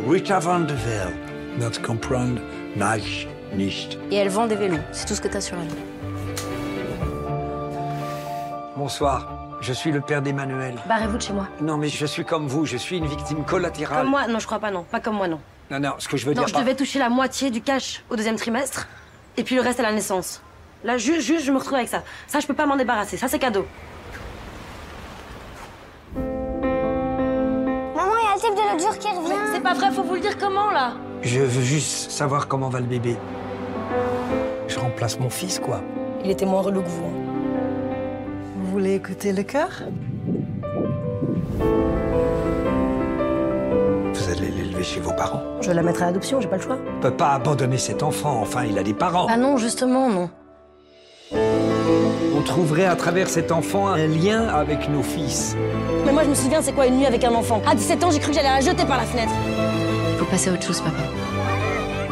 [0.10, 1.60] Rita van de Velde.
[1.60, 2.40] Das comprendre,
[2.78, 4.00] nage, nicht.
[4.10, 4.80] Et elle vend des vélos.
[4.94, 5.68] C'est tout ce que t'as sur elle.
[8.78, 10.76] Bonsoir, je suis le père d'Emmanuel.
[10.88, 11.50] Barrez-vous de chez moi.
[11.60, 14.04] Non, mais je suis comme vous, je suis une victime collatérale.
[14.04, 14.28] Comme moi?
[14.30, 14.84] Non, je crois pas, non.
[14.90, 15.40] Pas comme moi, non.
[15.74, 16.50] Non, non, ce que je veux Non, dire.
[16.50, 18.88] je par- devais toucher la moitié du cash au deuxième trimestre,
[19.38, 20.40] et puis le reste à la naissance.
[20.84, 22.04] Là, juste, juste, je me retrouve avec ça.
[22.28, 23.18] Ça, je peux pas m'en débarrasser.
[23.18, 23.66] Ça, c'est cadeau.
[26.16, 29.40] Maman, il y a le type de l'autre jour qui revient.
[29.52, 30.94] C'est pas vrai, faut vous le dire comment, là?
[31.24, 33.18] Je veux juste savoir comment va le bébé.
[34.68, 35.82] Je remplace mon fils, quoi.
[36.24, 37.06] Il était moins relou que vous.
[37.06, 37.14] hein.
[38.58, 39.70] Vous voulez écouter le cœur?
[44.84, 45.42] Chez vos parents.
[45.62, 46.78] Je la mettre à l'adoption, j'ai pas le choix.
[46.98, 49.28] On peut pas abandonner cet enfant, enfin, il a des parents.
[49.30, 50.30] Ah non, justement, non.
[51.34, 55.56] On trouverait à travers cet enfant un lien avec nos fils.
[56.06, 57.62] Mais moi, je me souviens, c'est quoi une nuit avec un enfant?
[57.66, 59.32] À 17 ans, j'ai cru que j'allais la jeter par la fenêtre.
[60.20, 61.04] Faut passer à autre chose, papa.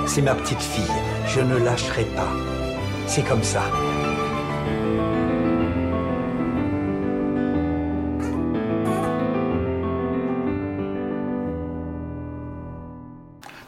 [0.08, 0.92] C'est ma petite fille,
[1.28, 2.30] je ne lâcherai pas.
[3.08, 3.62] C'est comme ça.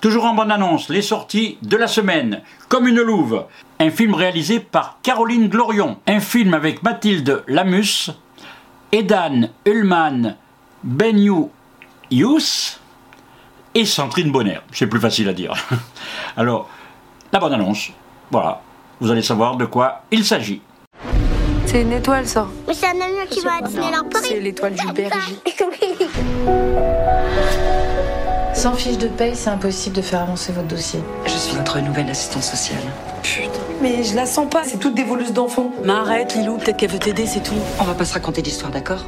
[0.04, 2.42] Toujours en bande-annonce, les sorties de la semaine.
[2.68, 3.46] Comme une louve,
[3.80, 5.98] un film réalisé par Caroline Glorion.
[6.08, 8.12] Un film avec Mathilde Lamus,
[8.92, 10.36] Edan Ullman
[10.84, 11.46] Benyu
[12.12, 12.82] Yous
[13.74, 14.60] et Sandrine Bonner.
[14.74, 15.54] C'est plus facile à dire.
[16.36, 16.70] Alors,
[17.32, 17.92] la bande-annonce,
[18.30, 18.62] voilà.
[19.00, 20.62] Vous allez savoir de quoi il s'agit.
[21.66, 22.46] C'est une étoile, ça.
[22.68, 24.26] Mais c'est un avion qui va à Disneyland Paris.
[24.28, 25.40] C'est l'étoile du berger.
[28.64, 31.02] Sans fiche de paye, c'est impossible de faire avancer votre dossier.
[31.26, 32.80] Je suis notre nouvelle assistante sociale.
[33.82, 35.74] Mais je la sens pas, c'est toute des voleuses d'enfants.
[35.84, 37.60] Mais arrête, Lilou, peut-être qu'elle veut t'aider, c'est tout.
[37.78, 39.06] On va pas se raconter d'histoire, d'accord?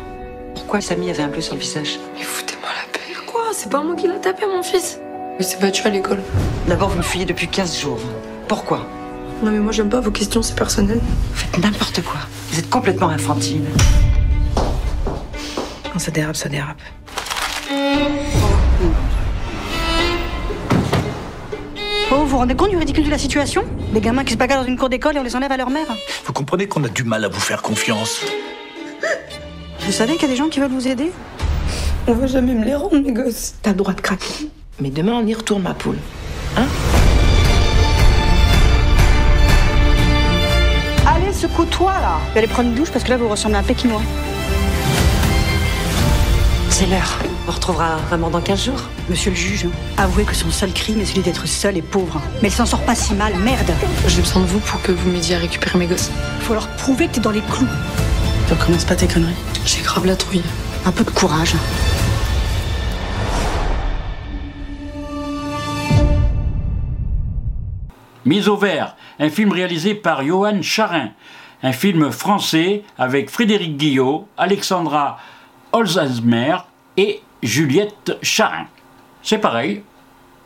[0.55, 1.97] Pourquoi Samy avait un bleu sur le visage?
[2.17, 2.99] Mais foutez-moi la paix.
[3.25, 3.43] Quoi?
[3.53, 4.99] C'est pas moi qui l'a tapé, mon fils.
[5.39, 6.19] Il s'est battu à l'école.
[6.67, 7.99] D'abord, vous me fuyez depuis 15 jours.
[8.49, 8.85] Pourquoi?
[9.41, 10.99] Non, mais moi, j'aime pas vos questions, c'est personnel.
[10.99, 12.19] Vous faites n'importe quoi.
[12.51, 13.63] Vous êtes complètement infantile.
[15.93, 16.81] Quand ça dérape, ça dérape.
[22.35, 24.67] Vous vous rendez compte du ridicule de la situation Des gamins qui se bagarrent dans
[24.67, 25.87] une cour d'école et on les enlève à leur mère.
[26.25, 28.25] Vous comprenez qu'on a du mal à vous faire confiance
[29.79, 31.13] Vous savez qu'il y a des gens qui veulent vous aider
[32.07, 33.53] On va jamais me les rendre, mes gosses.
[33.61, 34.49] T'as le droit de craquer.
[34.81, 35.95] Mais demain, on y retourne, ma poule.
[36.57, 36.65] Hein
[41.07, 43.59] Allez, secoue-toi là Je vais aller prendre une douche parce que là vous ressemblez à
[43.59, 44.01] un pékinois.
[46.69, 47.17] C'est l'heure.
[47.47, 48.81] On retrouvera vraiment dans 15 jours.
[49.07, 52.19] Monsieur le juge, avouez que son seul crime est celui d'être seul et pauvre.
[52.41, 53.71] Mais elle s'en sort pas si mal, merde
[54.07, 56.09] J'ai besoin de vous pour que vous m'aidiez à récupérer mes gosses.
[56.39, 57.67] Faut leur prouver que t'es dans les clous.
[58.47, 59.35] Tu commences pas tes conneries.
[59.63, 60.41] J'ai grave la trouille.
[60.85, 61.53] Un peu de courage.
[68.25, 71.09] Mise au vert, un film réalisé par Johan Charin.
[71.61, 75.19] Un film français avec Frédéric Guillot, Alexandra
[75.71, 76.57] Holzheimer
[76.97, 78.65] et Juliette Charin.
[79.21, 79.83] C'est pareil.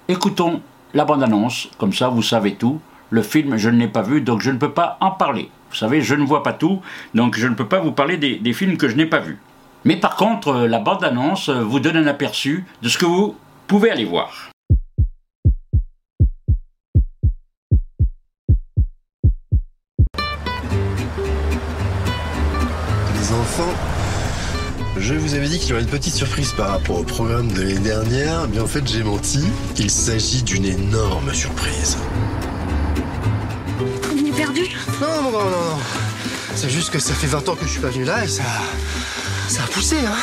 [0.07, 0.61] Écoutons
[0.93, 2.81] la bande-annonce, comme ça vous savez tout.
[3.09, 5.49] Le film, je ne l'ai pas vu, donc je ne peux pas en parler.
[5.69, 6.81] Vous savez, je ne vois pas tout,
[7.13, 9.39] donc je ne peux pas vous parler des, des films que je n'ai pas vus.
[9.85, 13.35] Mais par contre, euh, la bande-annonce euh, vous donne un aperçu de ce que vous
[13.67, 14.51] pouvez aller voir.
[23.15, 23.98] Les enfants,
[24.97, 27.61] je vous avais dit qu'il y aurait une petite surprise par rapport au programme de
[27.61, 29.43] l'année dernière, mais en fait j'ai menti.
[29.77, 31.97] Il s'agit d'une énorme surprise.
[34.11, 34.61] On est perdu
[35.01, 35.77] Non, non, non, non, non.
[36.55, 38.43] C'est juste que ça fait 20 ans que je suis pas venu là et ça.
[39.47, 40.17] ça a poussé, hein.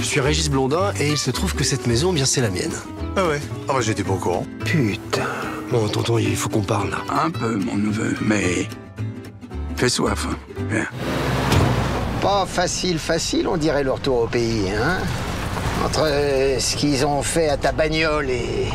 [0.00, 2.72] Je suis Régis Blondin et il se trouve que cette maison, bien c'est la mienne.
[3.16, 4.46] Ah ouais Ah bah j'étais pas au courant.
[4.64, 5.26] Putain.
[5.70, 6.98] Bon, tonton, il faut qu'on parle là.
[7.24, 8.66] Un peu, mon neveu, mais...
[9.76, 10.26] Fais soif.
[10.30, 10.36] hein.
[10.70, 10.86] Viens.
[12.20, 14.98] Pas facile, facile, on dirait le retour au pays, hein
[15.84, 18.66] Entre euh, ce qu'ils ont fait à ta bagnole et,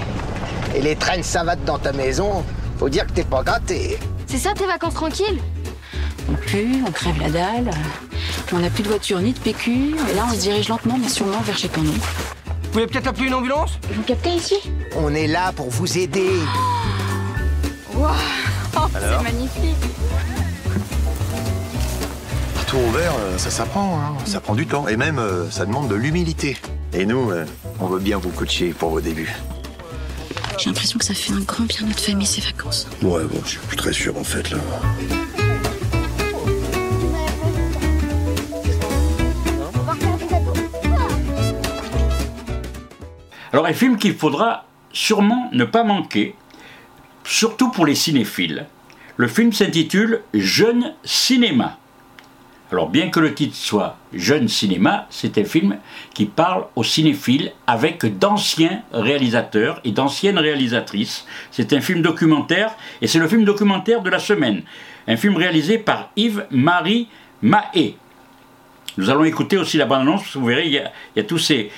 [0.74, 2.46] et les traînes savates dans ta maison,
[2.80, 4.00] faut dire que t'es pas gâté.
[4.28, 5.40] C'est ça tes vacances tranquilles?
[6.32, 7.72] On pue, on crève la dalle,
[8.54, 11.10] on n'a plus de voiture ni de PQ, et là on se dirige lentement mais
[11.10, 11.92] sûrement vers chez Canon.
[11.92, 13.72] Vous voulez peut-être appeler une ambulance?
[13.94, 14.56] Vous captez ici?
[14.96, 16.32] On est là pour vous aider.
[17.94, 18.14] Waouh
[18.76, 19.76] Alors C'est magnifique
[22.74, 24.18] tour au euh, ça s'apprend, hein.
[24.26, 24.88] ça prend du temps.
[24.88, 26.58] Et même, euh, ça demande de l'humilité.
[26.92, 27.46] Et nous, euh,
[27.80, 29.32] on veut bien vous coacher pour vos débuts.
[30.58, 32.88] J'ai l'impression que ça fait un grand bien à notre famille, ces vacances.
[33.04, 34.58] Ouais, bon, je suis très sûr en fait là.
[43.52, 46.34] Alors, un film qu'il faudra sûrement ne pas manquer,
[47.24, 48.66] surtout pour les cinéphiles.
[49.18, 51.78] Le film s'intitule Jeune cinéma.
[52.74, 55.78] Alors bien que le titre soit Jeune cinéma, c'est un film
[56.16, 61.28] qui parle aux cinéphiles avec d'anciens réalisateurs et d'anciennes réalisatrices.
[61.52, 64.64] C'est un film documentaire et c'est le film documentaire de la semaine.
[65.08, 67.10] Un film réalisé par Yves-Marie
[67.44, 67.96] Mahé.
[68.98, 71.72] Nous allons écouter aussi la bande-annonce, vous verrez, il y a, tous ces,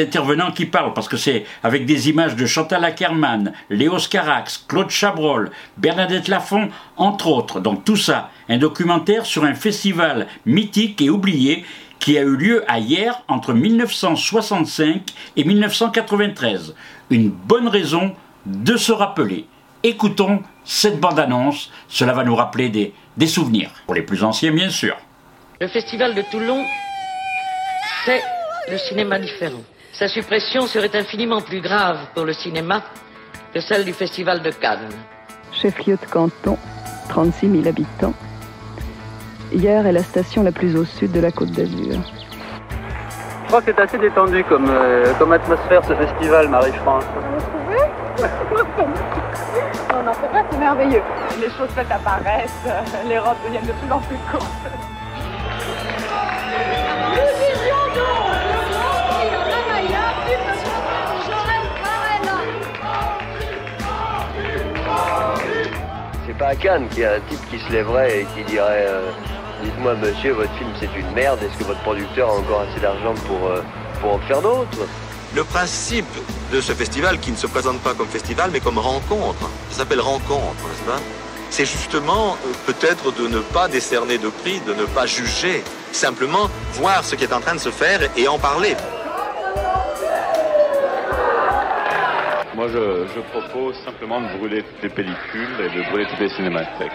[0.00, 4.90] intervenants qui parlent, parce que c'est avec des images de Chantal Ackerman, Léo Scarax, Claude
[4.90, 7.58] Chabrol, Bernadette Lafont, entre autres.
[7.58, 11.64] Donc tout ça, un documentaire sur un festival mythique et oublié
[11.98, 15.02] qui a eu lieu à hier entre 1965
[15.36, 16.76] et 1993.
[17.10, 18.14] Une bonne raison
[18.46, 19.46] de se rappeler.
[19.82, 22.68] Écoutons cette bande-annonce, cela va nous rappeler
[23.16, 24.96] des souvenirs, pour les plus anciens bien sûr.
[25.62, 26.64] Le festival de Toulon,
[28.06, 28.22] c'est
[28.70, 29.60] le cinéma différent.
[29.92, 32.82] Sa suppression serait infiniment plus grave pour le cinéma
[33.52, 34.88] que celle du festival de Cannes.
[35.52, 36.56] Chef-lieu de canton,
[37.10, 38.14] 36 000 habitants.
[39.52, 42.00] Hier est la station la plus au sud de la Côte d'Azur.
[43.42, 47.04] Je crois que c'est assez détendu comme, euh, comme atmosphère ce festival, Marie-France.
[49.92, 51.02] Non, non, c'est vrai, c'est merveilleux.
[51.38, 54.99] Les chaussettes apparaissent, euh, les robes deviennent de plus en plus courtes.
[66.40, 69.10] Pas à Cannes qu'il y a un type qui se lèverait et qui dirait euh,
[69.62, 73.14] Dites-moi, monsieur, votre film c'est une merde, est-ce que votre producteur a encore assez d'argent
[73.26, 73.62] pour, euh,
[74.00, 74.88] pour en faire d'autres?
[75.36, 76.06] Le principe
[76.50, 80.00] de ce festival, qui ne se présente pas comme festival, mais comme rencontre, ça s'appelle
[80.00, 80.98] rencontre, n'est-ce pas?
[81.50, 86.48] C'est justement euh, peut-être de ne pas décerner de prix, de ne pas juger, simplement
[86.72, 88.76] voir ce qui est en train de se faire et en parler.
[92.60, 96.28] Moi, je, je propose simplement de brûler toutes les pellicules et de brûler toutes les
[96.28, 96.92] cinémathèques.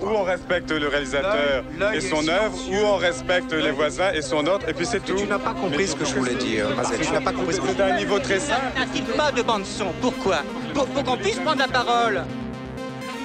[0.00, 4.46] Où on respecte le réalisateur et son œuvre, où on respecte les voisins et son
[4.46, 5.16] autre, et puis c'est tout.
[5.16, 6.98] Tu n'as pas compris ce que je voulais dire, Mazel.
[6.98, 8.62] Tu n'as pas compris ce que je C'est un niveau très simple.
[9.18, 9.92] pas de bande-son.
[10.00, 10.38] Pourquoi?
[10.72, 12.22] Pour, pour qu'on puisse prendre la parole.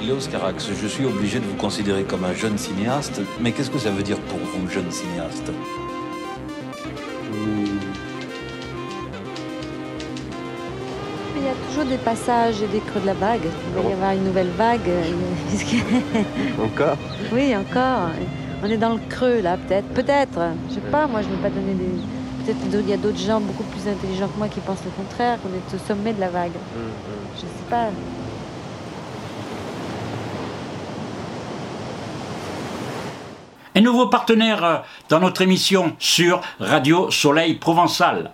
[0.01, 3.79] Léo Scarax, je suis obligé de vous considérer comme un jeune cinéaste, mais qu'est-ce que
[3.79, 5.53] ça veut dire pour vous, jeune cinéaste?
[11.73, 13.41] Toujours des passages et des creux de la vague.
[13.77, 14.87] Il va y avoir une nouvelle vague.
[14.87, 15.03] euh,
[15.49, 15.83] puisque-
[16.63, 16.97] Encore
[17.31, 18.09] oui, encore.
[18.63, 19.87] On est dans le creux, là, peut-être.
[19.89, 20.39] Peut-être.
[20.69, 21.89] Je sais pas, moi, je ne veux pas donner des...
[22.45, 25.37] Peut-être qu'il y a d'autres gens beaucoup plus intelligents que moi qui pensent le contraire,
[25.41, 26.51] qu'on est au sommet de la vague.
[27.35, 27.87] Je sais pas.
[33.75, 34.77] Un nouveau partenaire euh,
[35.09, 38.31] dans notre émission sur Radio Soleil Provençal.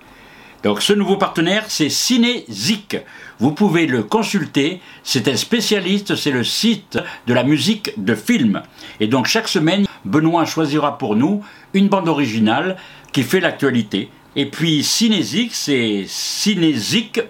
[0.64, 2.98] Donc ce nouveau partenaire, c'est Cinézik.
[3.40, 4.82] Vous pouvez le consulter.
[5.04, 8.62] C'est un spécialiste, c'est le site de la musique de film.
[9.00, 11.44] Et donc chaque semaine, Benoît choisira pour nous
[11.74, 12.76] une bande originale
[13.14, 14.10] qui fait l'actualité.
[14.36, 17.24] Et puis Cinézik, c'est cinézik.fr.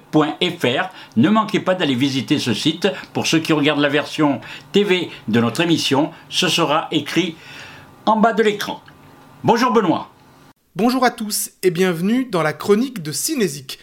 [1.15, 2.87] Ne manquez pas d'aller visiter ce site.
[3.13, 7.35] Pour ceux qui regardent la version TV de notre émission, ce sera écrit
[8.05, 8.81] en bas de l'écran.
[9.43, 10.09] Bonjour Benoît.
[10.81, 13.79] Bonjour à tous et bienvenue dans la chronique de Cinésique.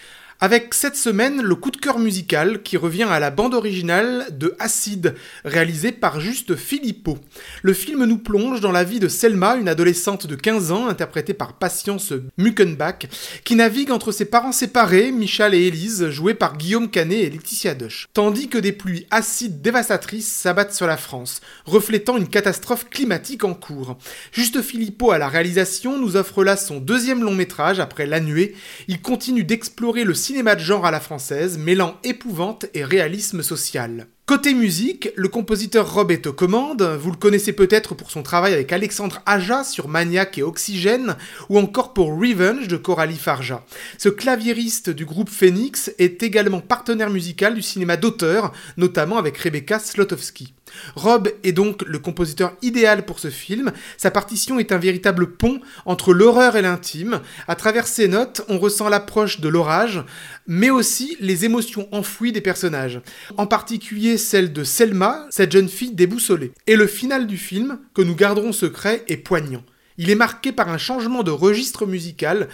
[0.47, 4.55] Avec cette semaine le coup de cœur musical qui revient à la bande originale de
[4.61, 7.18] Acide, réalisé par Juste Philippot.
[7.62, 11.34] Le film nous plonge dans la vie de Selma, une adolescente de 15 ans, interprétée
[11.34, 13.09] par Patience Muckenbach,
[13.42, 17.74] qui navigue entre ses parents séparés, Michal et Élise, joués par Guillaume Canet et Laetitia
[17.74, 18.07] Dush.
[18.12, 23.55] Tandis que des pluies acides dévastatrices s'abattent sur la France, reflétant une catastrophe climatique en
[23.55, 23.99] cours.
[24.30, 28.55] Juste Philippot à la réalisation nous offre là son deuxième long métrage après La Nuée.
[28.86, 34.07] Il continue d'explorer le cinéma de genre à la française, mêlant épouvante et réalisme social.
[34.26, 38.53] Côté musique, le compositeur Rob est aux commandes, vous le connaissez peut-être pour son travail
[38.53, 41.16] avec Alexandre Aja sur Maniac et Oxygène,
[41.49, 43.64] ou encore pour Revenge de Coralie Farja.
[43.99, 49.78] Ce claviériste du groupe Phoenix est également partenaire musical du cinéma d'auteur, notamment avec Rebecca
[49.78, 50.53] Slotowski.
[50.95, 53.72] Rob est donc le compositeur idéal pour ce film.
[53.97, 57.20] Sa partition est un véritable pont entre l'horreur et l'intime.
[57.49, 60.03] À travers ses notes, on ressent l'approche de l'orage,
[60.47, 63.01] mais aussi les émotions enfouies des personnages.
[63.37, 66.53] En particulier celle de Selma, cette jeune fille déboussolée.
[66.66, 69.62] Et le final du film, que nous garderons secret, est poignant.
[69.99, 72.49] Il est marqué par un changement de registre musical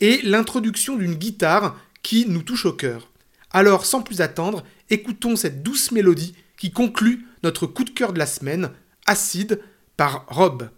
[0.00, 3.10] et l'introduction d'une guitare qui nous touche au cœur.
[3.50, 8.18] Alors, sans plus attendre, écoutons cette douce mélodie qui conclut notre coup de cœur de
[8.18, 8.72] la semaine,
[9.06, 9.62] Acide,
[9.96, 10.68] par Rob.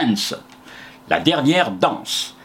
[0.00, 0.34] Dance,
[1.08, 2.36] la dernière danse,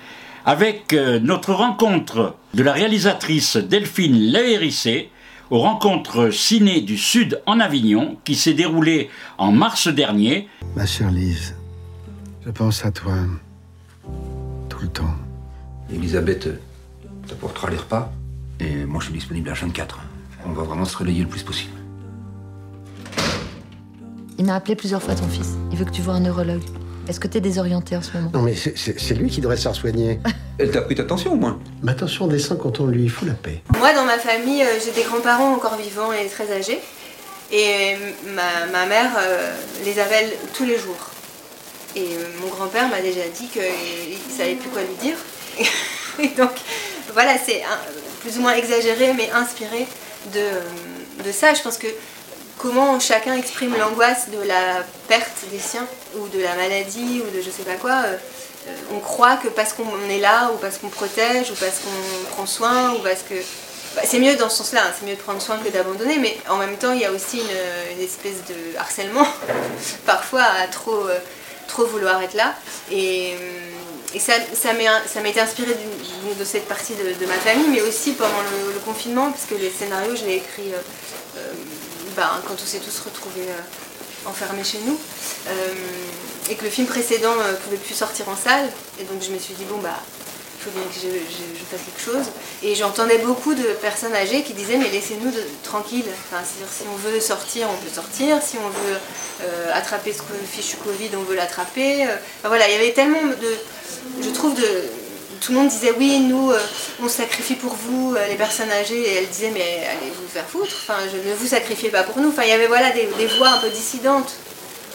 [0.46, 5.10] avec euh, notre rencontre de la réalisatrice Delphine Léhérissé
[5.50, 10.48] aux rencontres ciné du Sud en Avignon qui s'est déroulée en mars dernier.
[10.78, 11.56] Ma chère Lise,
[12.46, 13.16] je pense à toi
[14.70, 15.16] tout le temps.
[15.94, 16.48] Elisabeth,
[17.28, 18.14] t'apportera les repas
[18.62, 20.00] et moi je suis disponible à 24.
[20.46, 21.74] On va vraiment se relayer le plus possible.
[24.38, 25.58] Il m'a appelé plusieurs fois ton fils.
[25.72, 26.64] Il veut que tu vois un neurologue.
[27.08, 28.32] Est-ce que t'es désorienté en ce moment?
[28.34, 30.20] Non, mais c'est- lui qui devrait se faire soigner.
[30.60, 33.34] Elle t'a pris ta tension au moins Ma tension descend quand on lui fout la
[33.34, 33.62] paix.
[33.78, 36.80] Moi, dans ma famille, euh, j'ai des grands-parents encore vivants et très âgés.
[37.52, 37.98] Et euh,
[38.36, 39.52] ma, ma mère euh,
[39.84, 41.10] les appelle tous les jours.
[41.96, 45.18] Et euh, mon grand-père m'a déjà dit qu'il ne savait plus quoi lui dire.
[46.20, 46.52] Et donc,
[47.14, 47.62] voilà, c'est
[48.22, 49.88] plus ou moins exagéré, mais inspiré
[50.34, 51.54] de, de ça.
[51.54, 51.88] Je pense que
[52.62, 57.42] comment chacun exprime l'angoisse de la perte des siens, ou de la maladie, ou de
[57.42, 57.92] je sais pas quoi.
[58.06, 58.18] euh,
[58.68, 62.32] euh, on croit que parce qu'on est là, ou parce qu'on protège, ou parce qu'on
[62.34, 63.36] prend soin, ou parce que.
[63.96, 66.38] Bah, c'est mieux dans ce sens-là, hein, c'est mieux de prendre soin que d'abandonner, mais
[66.48, 69.28] en même temps, il y a aussi une, espèce de harcèlement,
[70.06, 71.18] parfois à trop, euh,
[71.68, 72.54] trop vouloir être là.
[72.92, 73.34] Et,
[74.20, 74.34] ça,
[74.74, 75.76] m'a été inspiré
[76.40, 80.16] de cette partie de, ma famille, mais aussi pendant le, le confinement, puisque les scénarios,
[80.16, 80.78] je l'ai écrit euh,
[81.38, 81.54] euh,
[82.16, 85.00] ben, quand on s'est tous retrouvés euh, enfermés chez nous.
[85.48, 85.74] Euh,
[86.50, 88.70] et que le film précédent ne pouvait plus sortir en salle.
[89.00, 90.00] Et donc je me suis dit, bon, bah,
[90.62, 92.32] il faut bien que je, fasse quelque chose.
[92.62, 95.32] Et j'entendais beaucoup de personnes âgées qui disaient, mais laissez-nous
[95.64, 96.06] tranquilles.
[96.32, 98.42] Enfin, si on veut sortir, on peut sortir.
[98.42, 98.98] Si on veut
[99.44, 102.06] euh, attraper ce fichu Covid, on veut l'attraper.
[102.06, 104.24] Euh, voilà, il y avait tellement de.
[104.24, 104.84] Je trouve de.
[105.42, 106.60] Tout le monde disait oui, nous, euh,
[107.02, 110.48] on sacrifie pour vous, euh, les personnes âgées, et elle disait mais allez vous faire
[110.48, 112.30] foutre, enfin, je ne vous sacrifiez pas pour nous.
[112.30, 113.08] Enfin, il y avait voilà, des,
[113.40, 114.34] voix un peu dissidentes,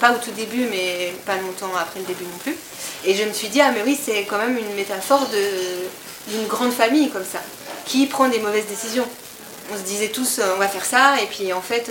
[0.00, 2.56] pas au tout début, mais pas longtemps après le début non plus.
[3.04, 5.26] Et je me suis dit, ah mais oui, c'est quand même une métaphore
[6.28, 7.40] d'une grande famille comme ça,
[7.84, 9.06] qui prend des mauvaises décisions.
[9.72, 11.90] On se disait tous, euh, on va faire ça, et puis en fait,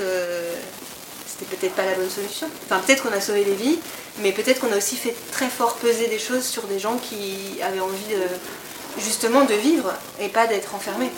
[1.27, 2.47] c'était peut-être pas la bonne solution.
[2.63, 3.79] Enfin, peut-être qu'on a sauvé des vies,
[4.19, 7.59] mais peut-être qu'on a aussi fait très fort peser des choses sur des gens qui
[7.61, 11.11] avaient envie de, justement de vivre et pas d'être enfermés.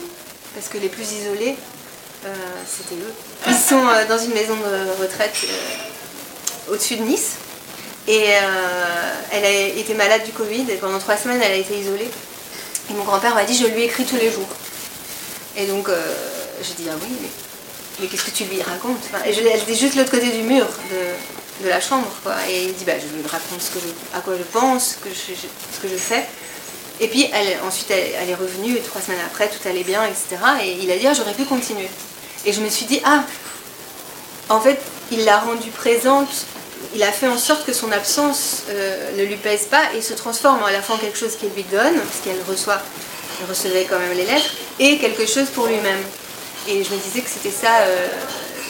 [0.55, 1.55] Parce que les plus isolés,
[2.25, 2.33] euh,
[2.67, 3.13] c'était eux.
[3.47, 7.33] Ils sont euh, dans une maison de retraite euh, au-dessus de Nice.
[8.07, 8.23] Et
[9.31, 12.09] elle a été malade du Covid et pendant trois semaines elle a été isolée.
[12.89, 14.47] Et mon grand-père m'a dit je lui écris tous les jours.
[15.57, 15.89] Et donc
[16.61, 17.17] j'ai dit ah oui
[17.99, 19.03] mais, qu'est-ce que tu lui racontes?
[19.25, 20.97] Et je l'ai- juste l'autre côté du mur de,
[21.63, 22.07] de la chambre.
[22.49, 24.95] Et il dit bah je lui raconte ce que je- à quoi je pense, ce
[24.97, 26.25] que je, ce que je sais.
[26.99, 30.37] Et puis elle, ensuite elle, est revenue et trois semaines après tout allait bien etc.
[30.63, 31.89] Et il a dit ah, j'aurais pu continuer.
[32.45, 33.23] Et je me suis dit ah
[34.49, 34.79] en fait,
[35.11, 36.29] il l'a rendue présente,
[36.95, 40.13] il a fait en sorte que son absence euh, ne lui pèse pas et se
[40.13, 42.81] transforme à la fois en quelque chose qu'elle lui donne, parce qu'elle reçoit,
[43.41, 45.99] elle recevait quand même les lettres, et quelque chose pour lui-même.
[46.69, 48.07] Et je me disais que c'était ça euh,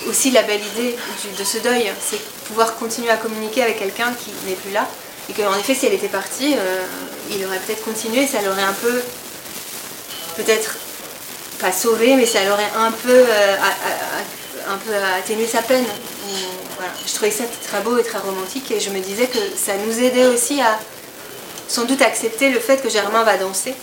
[0.09, 0.95] aussi la belle idée
[1.37, 4.87] de ce deuil, c'est pouvoir continuer à communiquer avec quelqu'un qui n'est plus là.
[5.29, 6.83] Et qu'en effet, si elle était partie, euh,
[7.31, 9.01] il aurait peut-être continué, ça l'aurait un peu,
[10.37, 10.75] peut-être
[11.59, 13.55] pas sauvé, mais ça l'aurait un peu, euh,
[14.69, 15.85] un peu atténué sa peine.
[17.05, 19.99] Je trouvais ça très beau et très romantique et je me disais que ça nous
[19.99, 20.77] aidait aussi à
[21.67, 23.73] sans doute accepter le fait que Germain va danser.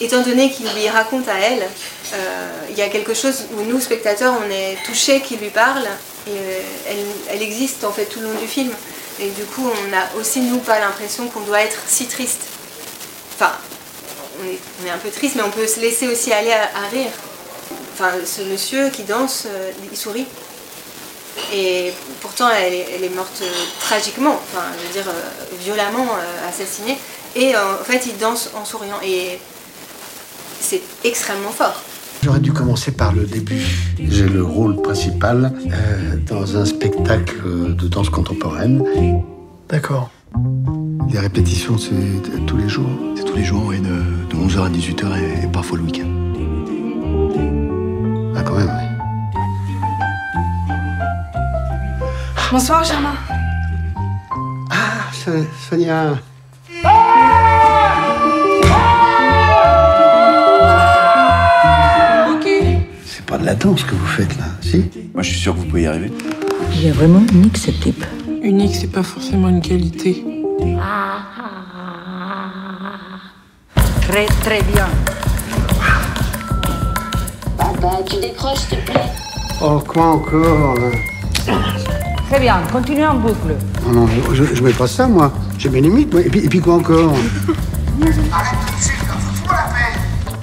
[0.00, 3.80] Étant donné qu'il lui raconte à elle, euh, il y a quelque chose où nous,
[3.80, 5.86] spectateurs, on est touchés qu'il lui parle
[6.28, 6.60] euh,
[7.30, 8.72] elle, existe en fait tout le long du film.
[9.20, 12.42] Et du coup, on n'a aussi, nous, pas l'impression qu'on doit être si triste.
[13.34, 13.52] Enfin,
[14.40, 17.10] on est, un peu triste, mais on peut se laisser aussi aller à, rire.
[17.94, 20.26] Enfin, ce monsieur qui danse, euh, il sourit.
[21.52, 23.50] Et pourtant, elle est, morte euh,
[23.80, 25.12] tragiquement, enfin, je veux dire,
[25.60, 26.08] violemment
[26.48, 26.98] assassinée.
[27.34, 28.98] Et en fait, il danse en souriant.
[29.04, 29.38] Et
[30.60, 31.82] c'est extrêmement fort.
[32.22, 33.60] J'aurais dû commencer par le début.
[33.98, 37.40] J'ai le rôle principal euh, dans un spectacle
[37.76, 38.82] de danse contemporaine.
[39.68, 40.10] D'accord.
[41.12, 43.84] Les répétitions, c'est tous les jours C'est tous les jours, et de,
[44.30, 46.08] de 11h à 18h et, et parfois le week-end.
[48.36, 48.86] Ah, quand même, oui.
[52.50, 53.14] Bonsoir, Germain.
[54.70, 55.30] Ah, So-
[55.70, 56.16] Sonia.
[63.36, 65.66] Pas de la danse que vous faites là, si Moi, je suis sûr que vous
[65.66, 66.10] pouvez y arriver.
[66.74, 68.02] Il est vraiment unique, ce type.
[68.42, 70.24] Unique, c'est pas forcément une qualité.
[74.02, 74.88] Très, très bien.
[77.58, 79.10] Papa, tu décroches, s'il te plaît.
[79.62, 81.52] Oh, quoi encore là
[82.30, 83.54] Très bien, continuez en boucle.
[83.86, 85.30] Non, non, je, je mets pas ça, moi.
[85.58, 86.22] J'ai mes limites, moi.
[86.22, 87.12] Et puis, et puis quoi encore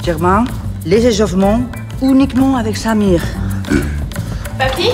[0.04, 0.46] Germain,
[0.86, 1.62] les échauffements
[2.04, 3.22] uniquement avec Samir.
[4.60, 4.89] Papy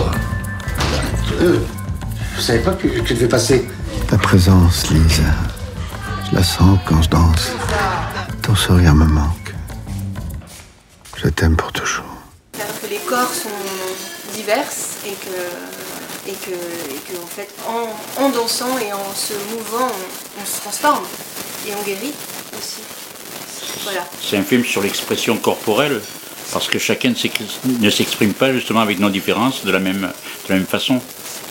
[2.35, 3.67] Je savais pas que tu devais passer.
[4.07, 5.23] Ta présence, Lisa.
[6.29, 7.51] Je la sens quand je danse.
[8.41, 9.53] Ton sourire me manque.
[11.17, 12.05] Je t'aime pour toujours.
[12.53, 13.49] C'est-à-dire que les corps sont
[14.35, 14.65] divers
[15.05, 19.87] et que, et que, et que en fait, en, en dansant et en se mouvant,
[19.87, 21.03] on, on se transforme
[21.67, 22.13] et on guérit
[22.57, 22.81] aussi.
[23.83, 24.05] Voilà.
[24.21, 26.01] C'est un film sur l'expression corporelle,
[26.51, 30.11] parce que chacun ne s'ex- ne s'exprime pas justement avec nos différences de la même,
[30.67, 30.99] façon.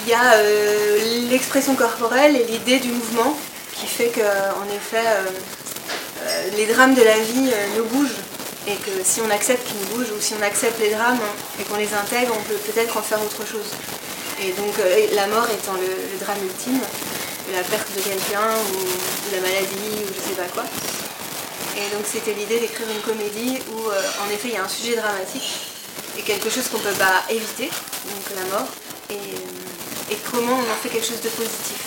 [0.07, 0.99] Il y a euh,
[1.31, 3.37] l'expression corporelle et l'idée du mouvement
[3.75, 5.27] qui fait que, en effet, euh,
[6.23, 8.21] euh, les drames de la vie euh, nous bougent
[8.67, 11.21] et que si on accepte qu'ils nous bougent ou si on accepte les drames
[11.61, 13.71] et qu'on les intègre, on peut peut-être en faire autre chose.
[14.43, 16.81] Et donc euh, la mort étant le, drame ultime,
[17.55, 18.79] la perte de quelqu'un ou,
[19.35, 20.65] la maladie ou je sais pas quoi.
[21.79, 24.69] Et donc c'était l'idée d'écrire une comédie où euh, en effet il y a un
[24.69, 25.49] sujet dramatique
[26.19, 28.69] et quelque chose qu'on ne peut pas éviter, donc la mort,
[29.11, 31.79] et, euh, et comment on en fait quelque chose de positif.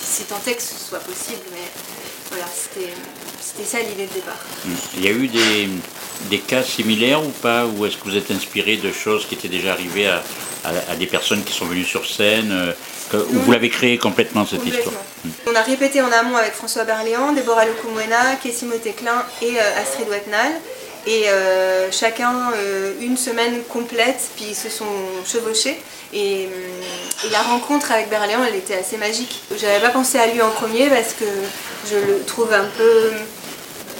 [0.00, 1.66] C'est tant, que ce soit possible, mais
[2.30, 2.92] voilà, c'était
[3.40, 4.38] c'était ça l'idée de départ.
[4.96, 5.68] Il y a eu des,
[6.30, 7.66] des cas similaires ou pas?
[7.66, 10.22] Ou est-ce que vous êtes inspiré de choses qui étaient déjà arrivées à,
[10.64, 12.72] à- à des personnes qui sont venues sur scène euh,
[13.10, 14.92] que- Ou vous l'avez créé complètement cette Complètement.
[14.92, 19.80] histoire On a répété en amont avec François Berléand, Déborah Lecomwena, Kessimo Teclin et euh,
[19.82, 20.52] Astrid Watnal.
[21.06, 24.86] Et euh, chacun euh, une semaine complète, puis ils se sont
[25.30, 25.78] chevauchés.
[26.14, 29.42] Et, et la rencontre avec Berléand, elle était assez magique.
[29.60, 31.26] J'avais pas pensé à lui en premier parce que
[31.90, 33.10] je le trouve un peu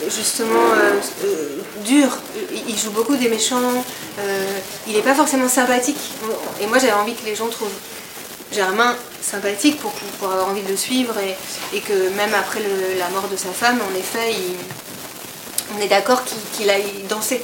[0.09, 0.93] justement euh,
[1.25, 1.49] euh,
[1.85, 2.09] dur.
[2.69, 3.61] Il- joue beaucoup des méchants.
[4.19, 5.99] euh, il n'est pas forcément sympathique.
[6.61, 7.69] Et moi, j'avais envie que les gens trouvent
[8.53, 9.93] Germain sympathique pour,
[10.31, 11.15] avoir envie de le suivre
[11.73, 12.61] et, que même après
[12.99, 14.35] la mort de sa femme, en effet,
[15.77, 16.23] on est d'accord
[16.57, 17.43] qu'il aille danser.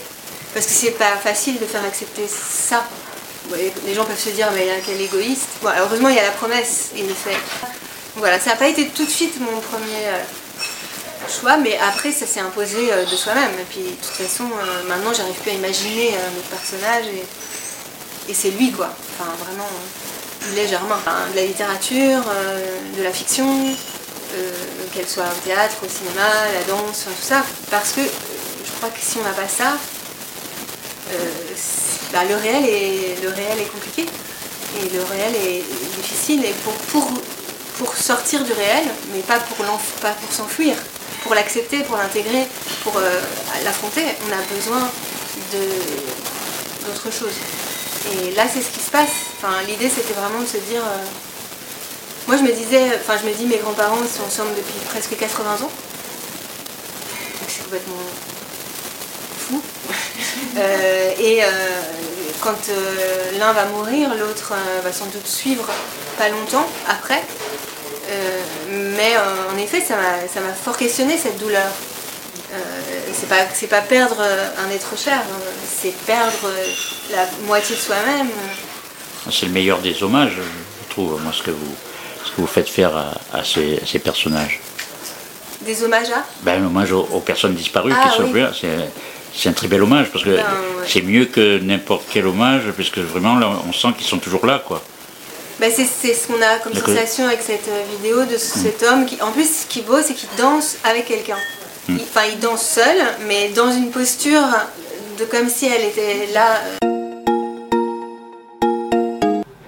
[0.52, 2.84] Parce que c'est pas facile de faire accepter ça.
[3.86, 5.48] Les gens peuvent se dire, mais quel égoïste.
[5.64, 7.36] Heureusement, il y a la promesse, le fait.
[8.16, 10.06] Voilà, ça n'a pas été tout de suite mon premier
[11.62, 13.52] mais après, ça s'est imposé euh, de soi-même.
[13.60, 17.24] Et puis, de toute façon, euh, maintenant, j'arrive plus à imaginer un autre personnage et,
[18.32, 18.88] c'est lui, quoi.
[19.18, 20.10] Enfin, vraiment, euh,
[20.48, 23.74] il de la littérature, euh, de la fiction,
[24.34, 24.52] euh,
[24.94, 27.44] qu'elle soit au théâtre, au cinéma, la danse, tout ça.
[27.70, 28.04] Parce que euh,
[28.64, 29.76] je crois que si on n'a pas ça,
[31.12, 31.30] euh,
[32.12, 34.02] bah, le, réel est, compliqué.
[34.02, 35.64] Et le réel est,
[35.96, 36.44] difficile.
[36.44, 39.56] Et pour, sortir du réel, mais pas pour,
[40.00, 40.76] pas pour s'enfuir,
[41.22, 42.46] pour l'accepter, pour l'intégrer,
[42.82, 43.20] pour euh,
[43.64, 44.90] l'affronter, on a besoin
[46.86, 47.34] d'autre chose.
[48.12, 49.10] Et là, c'est ce qui se passe.
[49.36, 50.82] Enfin, l'idée, c'était vraiment de se dire.
[50.82, 51.04] euh,
[52.26, 55.54] Moi, je me disais, enfin, je me dis, mes grands-parents, sont ensemble depuis presque 80
[55.54, 55.58] ans.
[55.60, 55.70] Donc,
[57.48, 58.02] c'est complètement
[59.38, 59.60] fou.
[60.56, 61.40] Euh, et
[62.40, 62.56] quand
[63.38, 64.52] l'un va mourir, l'autre
[64.82, 65.66] va sans doute suivre
[66.18, 67.22] pas longtemps après.
[68.10, 68.40] Euh,
[68.96, 71.68] mais euh, en effet, ça m'a fort questionné cette douleur.
[72.52, 72.56] Euh,
[73.12, 76.50] c'est pas c'est pas perdre un être cher, hein, c'est perdre
[77.12, 78.26] la moitié de soi-même.
[79.30, 81.74] C'est le meilleur des hommages, je trouve, moi, ce que vous,
[82.24, 84.58] ce que vous faites faire à, à ces, à ces personnages.
[85.60, 88.40] Des hommages à Ben, un hommage aux, aux personnes disparues Ah, qui sont oui.
[88.40, 88.50] là,
[89.32, 90.86] c'est, un très bel hommage, parce que Ben, ouais.
[90.88, 94.60] c'est mieux que n'importe quel hommage, puisque vraiment, là, on sent qu'ils sont toujours là,
[94.66, 94.82] quoi.
[95.60, 99.04] Bah, c'est c'est ce qu'on a comme sensation avec cette euh, vidéo de cet homme
[99.04, 101.36] qui, en plus, ce qui est beau, c'est qu'il danse avec quelqu'un.
[101.86, 101.96] Mm.
[102.00, 102.96] Enfin, il danse seul,
[103.28, 104.40] mais dans une posture
[105.18, 106.60] de comme si elle était là.
[106.82, 106.86] euh,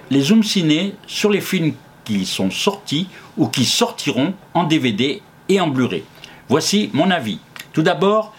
[0.09, 1.73] Les zooms ciné sur les films
[2.05, 6.03] qui sont sortis ou qui sortiront en DVD et en Blu-ray.
[6.49, 7.37] Voici mon avis.
[7.71, 8.33] Tout d'abord,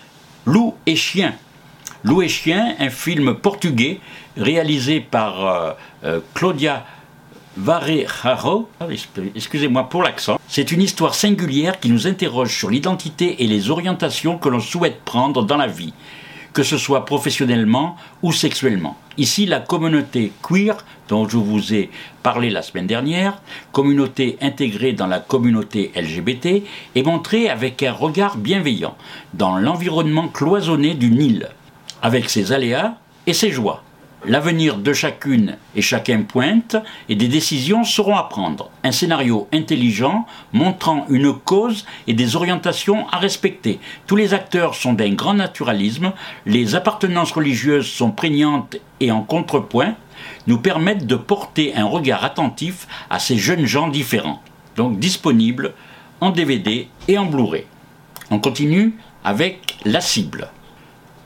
[0.44, 1.34] Loup et Chien.
[2.02, 4.00] Loup et Chien, un film portugais
[4.36, 5.72] réalisé par euh,
[6.04, 6.84] euh, Claudia
[7.56, 8.68] Varejaro,
[9.34, 10.40] excusez-moi pour l'accent.
[10.48, 15.02] C'est une histoire singulière qui nous interroge sur l'identité et les orientations que l'on souhaite
[15.04, 15.94] prendre dans la vie,
[16.52, 18.96] que ce soit professionnellement ou sexuellement.
[19.18, 20.76] Ici, la communauté queer,
[21.08, 21.90] dont je vous ai
[22.24, 23.40] parlé la semaine dernière,
[23.70, 26.64] communauté intégrée dans la communauté LGBT,
[26.96, 28.96] est montrée avec un regard bienveillant
[29.32, 31.48] dans l'environnement cloisonné du Nil,
[32.02, 32.96] avec ses aléas
[33.28, 33.84] et ses joies.
[34.26, 36.76] L'avenir de chacune et chacun pointe
[37.10, 38.70] et des décisions seront à prendre.
[38.82, 43.80] Un scénario intelligent montrant une cause et des orientations à respecter.
[44.06, 46.12] Tous les acteurs sont d'un grand naturalisme,
[46.46, 49.94] les appartenances religieuses sont prégnantes et en contrepoint,
[50.46, 54.42] nous permettent de porter un regard attentif à ces jeunes gens différents.
[54.76, 55.74] Donc disponible
[56.22, 57.66] en DVD et en Blu-ray.
[58.30, 60.48] On continue avec La cible.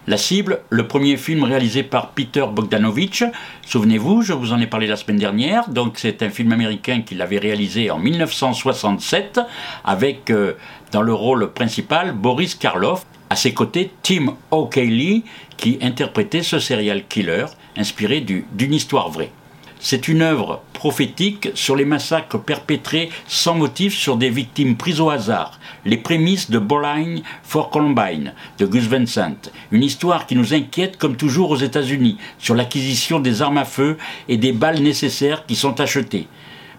[0.09, 3.25] La cible, le premier film réalisé par Peter Bogdanovich.
[3.67, 5.69] Souvenez-vous, je vous en ai parlé la semaine dernière.
[5.69, 9.39] Donc c'est un film américain qu'il avait réalisé en 1967
[9.85, 10.55] avec euh,
[10.93, 13.05] dans le rôle principal Boris Karloff.
[13.29, 15.25] À ses côtés, Tim O'Reilly
[15.59, 17.45] qui interprétait ce serial killer
[17.77, 19.31] inspiré d'une histoire vraie.
[19.79, 25.11] C'est une œuvre prophétique sur les massacres perpétrés sans motif sur des victimes prises au
[25.11, 30.97] hasard, les prémices de Bowling for Columbine de Gus Vincent, une histoire qui nous inquiète
[30.97, 33.99] comme toujours aux États-Unis sur l'acquisition des armes à feu
[34.29, 36.29] et des balles nécessaires qui sont achetées.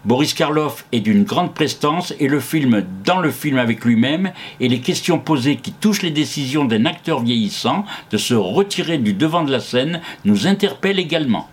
[0.06, 4.32] Boris Karloff est d'une grande prestance et le film dans le film avec lui-même
[4.62, 9.12] et les questions posées qui touchent les décisions d'un acteur vieillissant de se retirer du
[9.12, 11.50] devant de la scène nous interpellent également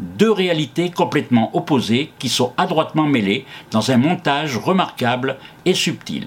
[0.00, 6.26] deux réalités complètement opposées qui sont adroitement mêlées dans un montage remarquable et subtil.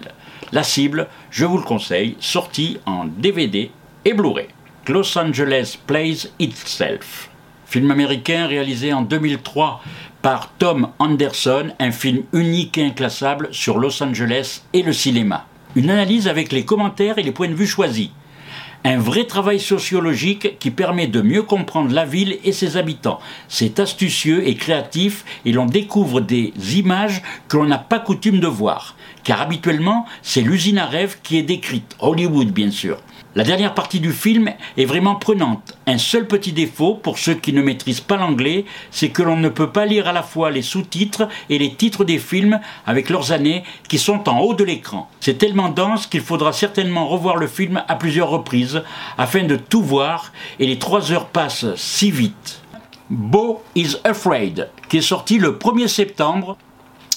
[0.52, 3.72] La cible, je vous le conseille, sortie en DVD
[4.06, 4.48] et Blu-ray.
[4.88, 7.30] Los Angeles Plays Itself.
[7.68, 9.82] Film américain réalisé en 2003
[10.24, 15.46] par Tom Anderson, un film unique et inclassable sur Los Angeles et le cinéma.
[15.76, 18.10] Une analyse avec les commentaires et les points de vue choisis
[18.86, 23.20] un vrai travail sociologique qui permet de mieux comprendre la ville et ses habitants.
[23.48, 28.48] C'est astucieux et créatif et l'on découvre des images que l'on n'a pas coutume de
[28.48, 28.96] voir.
[29.24, 32.98] Car habituellement, c'est l'usine à rêve qui est décrite, Hollywood bien sûr.
[33.36, 35.78] La dernière partie du film est vraiment prenante.
[35.86, 39.50] Un seul petit défaut pour ceux qui ne maîtrisent pas l'anglais, c'est que l'on ne
[39.50, 43.32] peut pas lire à la fois les sous-titres et les titres des films avec leurs
[43.32, 45.12] années qui sont en haut de l'écran.
[45.20, 48.82] C'est tellement dense qu'il faudra certainement revoir le film à plusieurs reprises
[49.20, 52.64] afin de tout voir et les trois heures passent si vite.
[53.12, 56.58] Beau is Afraid, qui est sorti le 1er septembre.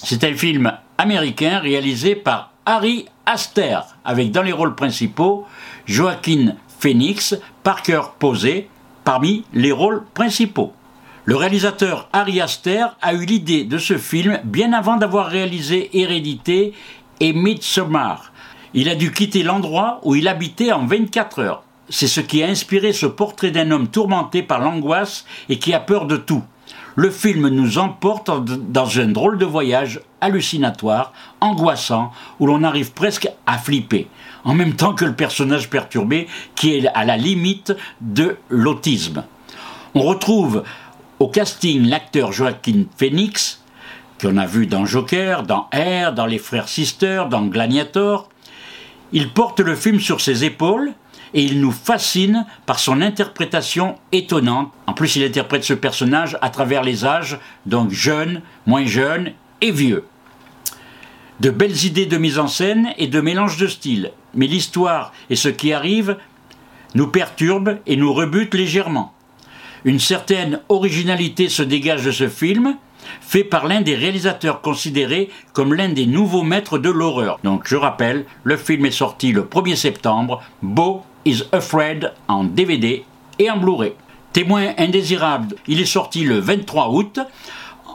[0.02, 5.46] C'est un film américain réalisé par Harry Aster, avec dans les rôles principaux
[5.86, 8.68] Joaquin Phoenix, Parker Posey,
[9.04, 10.72] parmi les rôles principaux.
[11.24, 16.72] Le réalisateur Harry Aster a eu l'idée de ce film bien avant d'avoir réalisé Hérédité
[17.20, 18.32] et Midsommar.
[18.74, 21.64] Il a dû quitter l'endroit où il habitait en 24 heures.
[21.88, 25.80] C'est ce qui a inspiré ce portrait d'un homme tourmenté par l'angoisse et qui a
[25.80, 26.42] peur de tout.
[26.94, 33.28] Le film nous emporte dans un drôle de voyage hallucinatoire, angoissant, où l'on arrive presque
[33.46, 34.08] à flipper
[34.44, 39.24] en même temps que le personnage perturbé qui est à la limite de l'autisme.
[39.94, 40.64] On retrouve
[41.18, 43.62] au casting l'acteur Joaquin Phoenix,
[44.20, 48.28] qu'on a vu dans Joker, dans Air, dans Les Frères Sister, dans Gladiator.
[49.12, 50.92] Il porte le film sur ses épaules
[51.34, 54.72] et il nous fascine par son interprétation étonnante.
[54.86, 59.70] En plus, il interprète ce personnage à travers les âges, donc jeune, moins jeune et
[59.70, 60.04] vieux
[61.42, 64.12] de belles idées de mise en scène et de mélange de styles.
[64.32, 66.16] Mais l'histoire et ce qui arrive
[66.94, 69.12] nous perturbent et nous rebutent légèrement.
[69.84, 72.76] Une certaine originalité se dégage de ce film,
[73.20, 77.40] fait par l'un des réalisateurs considérés comme l'un des nouveaux maîtres de l'horreur.
[77.42, 83.04] Donc je rappelle, le film est sorti le 1er septembre, Beau is Afraid en DVD
[83.40, 83.94] et en Blu-ray.
[84.32, 87.18] Témoin indésirable, il est sorti le 23 août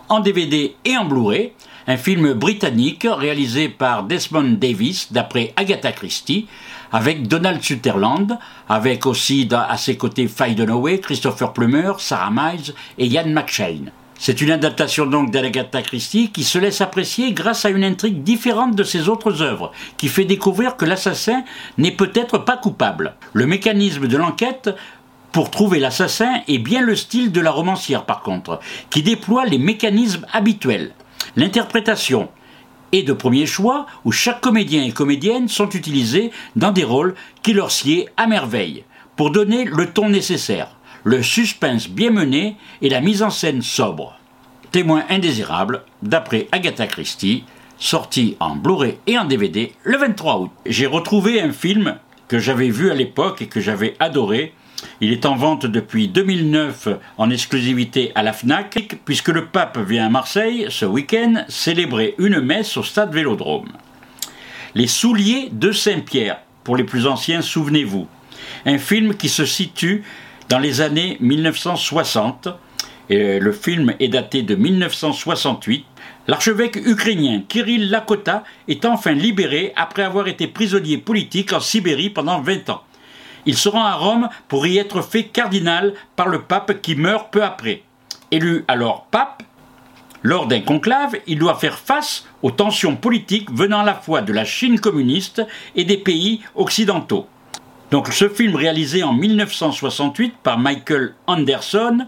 [0.10, 1.54] en DVD et en Blu-ray
[1.88, 6.48] un film britannique réalisé par Desmond Davis d'après Agatha Christie,
[6.92, 13.08] avec Donald Sutherland, avec aussi à ses côtés Faye Dunaway, Christopher Plummer, Sarah Miles et
[13.08, 13.92] Ian McShane.
[14.20, 18.76] C'est une adaptation donc d'Agatha Christie qui se laisse apprécier grâce à une intrigue différente
[18.76, 21.44] de ses autres œuvres, qui fait découvrir que l'assassin
[21.78, 23.14] n'est peut-être pas coupable.
[23.34, 24.72] Le mécanisme de l'enquête
[25.32, 28.60] pour trouver l'assassin est bien le style de la romancière par contre,
[28.90, 30.94] qui déploie les mécanismes habituels.
[31.36, 32.30] L'interprétation
[32.92, 37.54] est de premier choix où chaque comédien et comédienne sont utilisés dans des rôles qui
[37.54, 38.84] leur sied à merveille
[39.16, 44.18] pour donner le ton nécessaire, le suspense bien mené et la mise en scène sobre.
[44.72, 47.44] Témoin indésirable d'après Agatha Christie,
[47.80, 50.52] sorti en Blu-ray et en DVD le 23 août.
[50.66, 51.98] J'ai retrouvé un film
[52.28, 54.54] que j'avais vu à l'époque et que j'avais adoré,
[55.02, 60.06] il est en vente depuis 2009 en exclusivité à la FNAC, puisque le pape vient
[60.06, 63.70] à Marseille ce week-end célébrer une messe au stade Vélodrome.
[64.76, 68.08] Les souliers de Saint-Pierre, pour les plus anciens, souvenez-vous.
[68.66, 70.04] Un film qui se situe
[70.50, 72.50] dans les années 1960
[73.10, 75.86] Et le film est daté de 1968.
[76.28, 82.42] L'archevêque ukrainien Kirill Lakota est enfin libéré après avoir été prisonnier politique en Sibérie pendant
[82.42, 82.84] 20 ans.
[83.48, 87.32] Il se rend à Rome pour y être fait cardinal par le pape qui meurt
[87.32, 87.82] peu après.
[88.30, 89.42] Élu alors pape,
[90.22, 94.34] lors d'un conclave, il doit faire face aux tensions politiques venant à la fois de
[94.34, 95.42] la Chine communiste
[95.78, 97.26] et des pays occidentaux.
[97.90, 102.06] Donc ce film réalisé en 1968 par Michael Anderson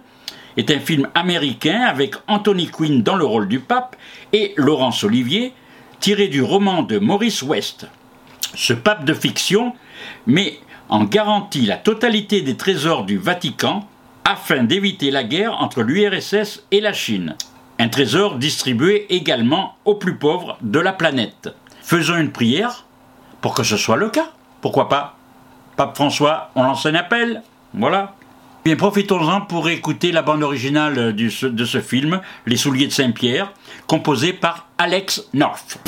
[0.58, 3.96] est un film américain avec Anthony Quinn dans le rôle du pape
[4.34, 5.54] et Laurence Olivier,
[6.02, 7.88] tiré du roman de Maurice West.
[8.56, 9.74] Ce pape de fiction
[10.28, 10.60] met
[10.90, 13.88] en garantie la totalité des trésors du Vatican
[14.26, 17.36] afin d'éviter la guerre entre l'URSS et la Chine.
[17.80, 21.50] Un trésor distribué également aux plus pauvres de la planète.
[21.82, 22.86] Faisons une prière
[23.42, 24.32] pour que ce soit le cas.
[24.62, 25.16] Pourquoi pas?
[25.78, 27.42] Pape François, on lance un appel.
[27.74, 28.16] Voilà.
[28.66, 33.54] Bien, profitons-en pour écouter la bande originale de ce film, Les Souliers de Saint-Pierre,
[33.88, 35.80] composée par Alex North.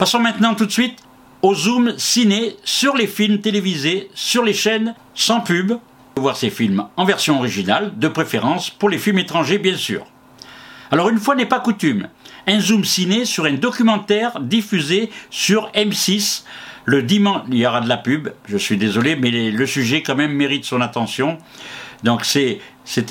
[0.00, 0.96] Passons maintenant tout de suite
[1.42, 5.74] au zoom ciné sur les films télévisés, sur les chaînes sans pub.
[6.16, 10.06] Voir ces films en version originale, de préférence pour les films étrangers bien sûr.
[10.90, 12.08] Alors une fois n'est pas coutume,
[12.46, 16.44] un zoom ciné sur un documentaire diffusé sur M6
[16.86, 17.42] le dimanche.
[17.50, 20.64] Il y aura de la pub, je suis désolé, mais le sujet quand même mérite
[20.64, 21.36] son attention.
[22.04, 22.60] Donc c'est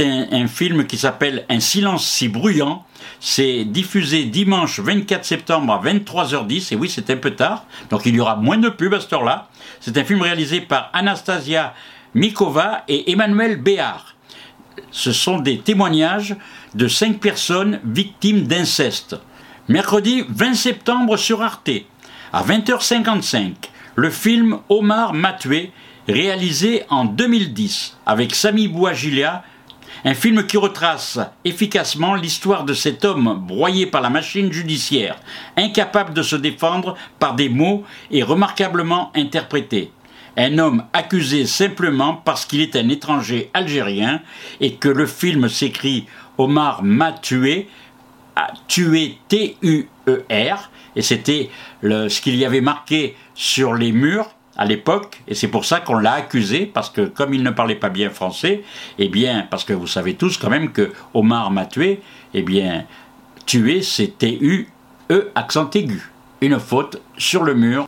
[0.01, 2.85] un, un film qui s'appelle Un silence si bruyant
[3.19, 8.15] c'est diffusé dimanche 24 septembre à 23h10, et oui, c'est un peu tard, donc il
[8.15, 9.49] y aura moins de pub à cette heure-là.
[9.79, 11.73] C'est un film réalisé par Anastasia
[12.13, 14.15] Mikova et Emmanuel Béard.
[14.91, 16.35] Ce sont des témoignages
[16.75, 19.17] de cinq personnes victimes d'inceste.
[19.67, 21.69] Mercredi 20 septembre sur Arte,
[22.31, 23.53] à 20h55,
[23.95, 25.35] le film Omar m'a
[26.07, 29.43] réalisé en 2010 avec Sami Bouagilia
[30.05, 35.17] un film qui retrace efficacement l'histoire de cet homme broyé par la machine judiciaire,
[35.57, 39.91] incapable de se défendre par des mots et remarquablement interprété.
[40.37, 44.21] Un homme accusé simplement parce qu'il est un étranger algérien
[44.61, 46.05] et que le film s'écrit
[46.37, 47.67] Omar m'a tué,
[48.35, 51.49] a tué T-U-E-R, et c'était
[51.83, 55.97] ce qu'il y avait marqué sur les murs à l'époque, et c'est pour ça qu'on
[55.97, 58.61] l'a accusé, parce que comme il ne parlait pas bien français,
[58.97, 62.01] eh bien, parce que vous savez tous quand même que Omar m'a tué,
[62.33, 62.83] eh bien,
[63.45, 66.11] tué, c'est T-U-E accent aigu.
[66.41, 67.87] Une faute sur le mur.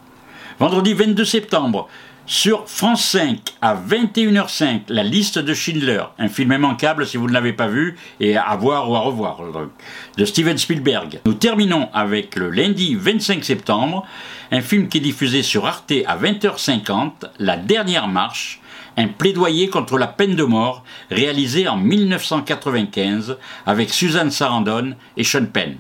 [0.59, 1.89] Vendredi 22 septembre,
[2.26, 7.34] sur France 5 à 21h05, La liste de Schindler, un film immanquable si vous ne
[7.34, 9.41] l'avez pas vu et à voir ou à revoir,
[10.17, 11.19] de Steven Spielberg.
[11.26, 14.05] Nous terminons avec le lundi 25 septembre,
[14.51, 18.61] un film qui est diffusé sur Arte à 20h50, La dernière marche,
[18.97, 25.45] un plaidoyer contre la peine de mort réalisé en 1995 avec Suzanne Sarandon et Sean
[25.45, 25.78] Penn.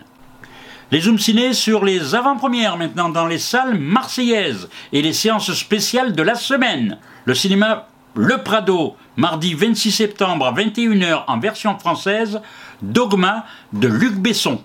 [0.91, 6.11] Les zooms ciné sur les avant-premières maintenant dans les salles marseillaises et les séances spéciales
[6.11, 6.97] de la semaine.
[7.23, 12.41] Le cinéma Le Prado, mardi 26 septembre à 21h en version française,
[12.81, 14.61] Dogma de Luc Besson,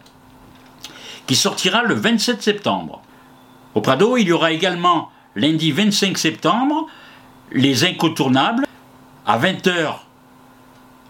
[1.29, 3.03] qui sortira le 27 septembre.
[3.77, 6.89] Au Prado, il y aura également lundi 25 septembre
[7.53, 8.67] Les Incontournables.
[9.27, 9.95] À 20h,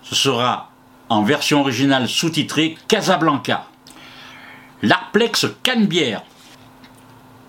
[0.02, 0.70] ce sera
[1.08, 3.66] en version originale sous-titrée Casablanca.
[4.82, 6.22] L'Arplex Canebière.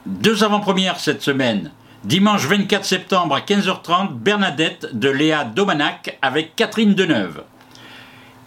[0.06, 1.72] Deux avant-premières cette semaine.
[2.06, 7.44] Dimanche 24 septembre à 15h30, Bernadette de Léa Domanac avec Catherine Deneuve.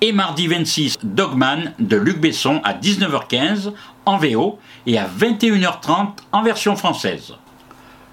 [0.00, 3.74] Et mardi 26, Dogman de Luc Besson à 19h15
[4.06, 7.34] en VO et à 21h30 en version française.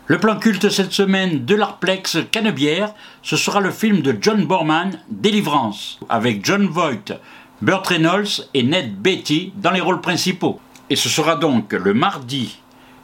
[0.07, 2.93] Le plan culte cette semaine de l'Arplex Canebière,
[3.23, 7.19] ce sera le film de John Borman, Délivrance, avec John Voight,
[7.61, 10.59] Burt Reynolds et Ned Beatty dans les rôles principaux.
[10.89, 12.59] Et ce sera donc le mardi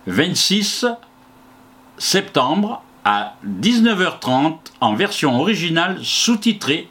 [0.07, 0.85] 26
[1.97, 6.87] septembre à 19h30 en version originale sous-titrée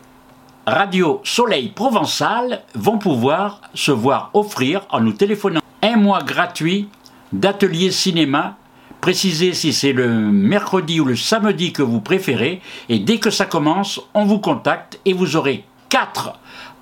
[0.66, 6.88] Radio Soleil Provençal vont pouvoir se voir offrir en nous téléphonant un mois gratuit
[7.32, 8.58] d'atelier cinéma.
[9.02, 12.62] Précisez si c'est le mercredi ou le samedi que vous préférez.
[12.90, 16.34] Et dès que ça commence, on vous contacte et vous aurez 4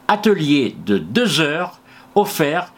[0.08, 1.82] ateliers de 2 heures
[2.16, 2.72] offerts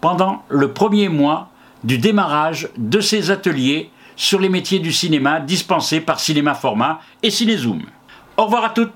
[0.00, 1.48] pendant le premier mois
[1.84, 7.30] du démarrage de ces ateliers sur les métiers du cinéma dispensés par Cinéma Format et
[7.30, 7.82] Cinézoom.
[8.36, 8.92] Au revoir à toutes,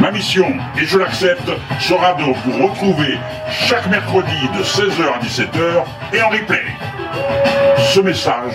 [0.00, 0.46] Ma mission,
[0.80, 3.18] et je l'accepte, sera de vous retrouver
[3.50, 5.84] chaque mercredi de 16h à 17h
[6.14, 6.64] et en replay.
[7.92, 8.54] Ce message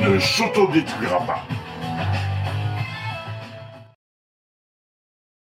[0.00, 1.44] ne s'autodétruira pas.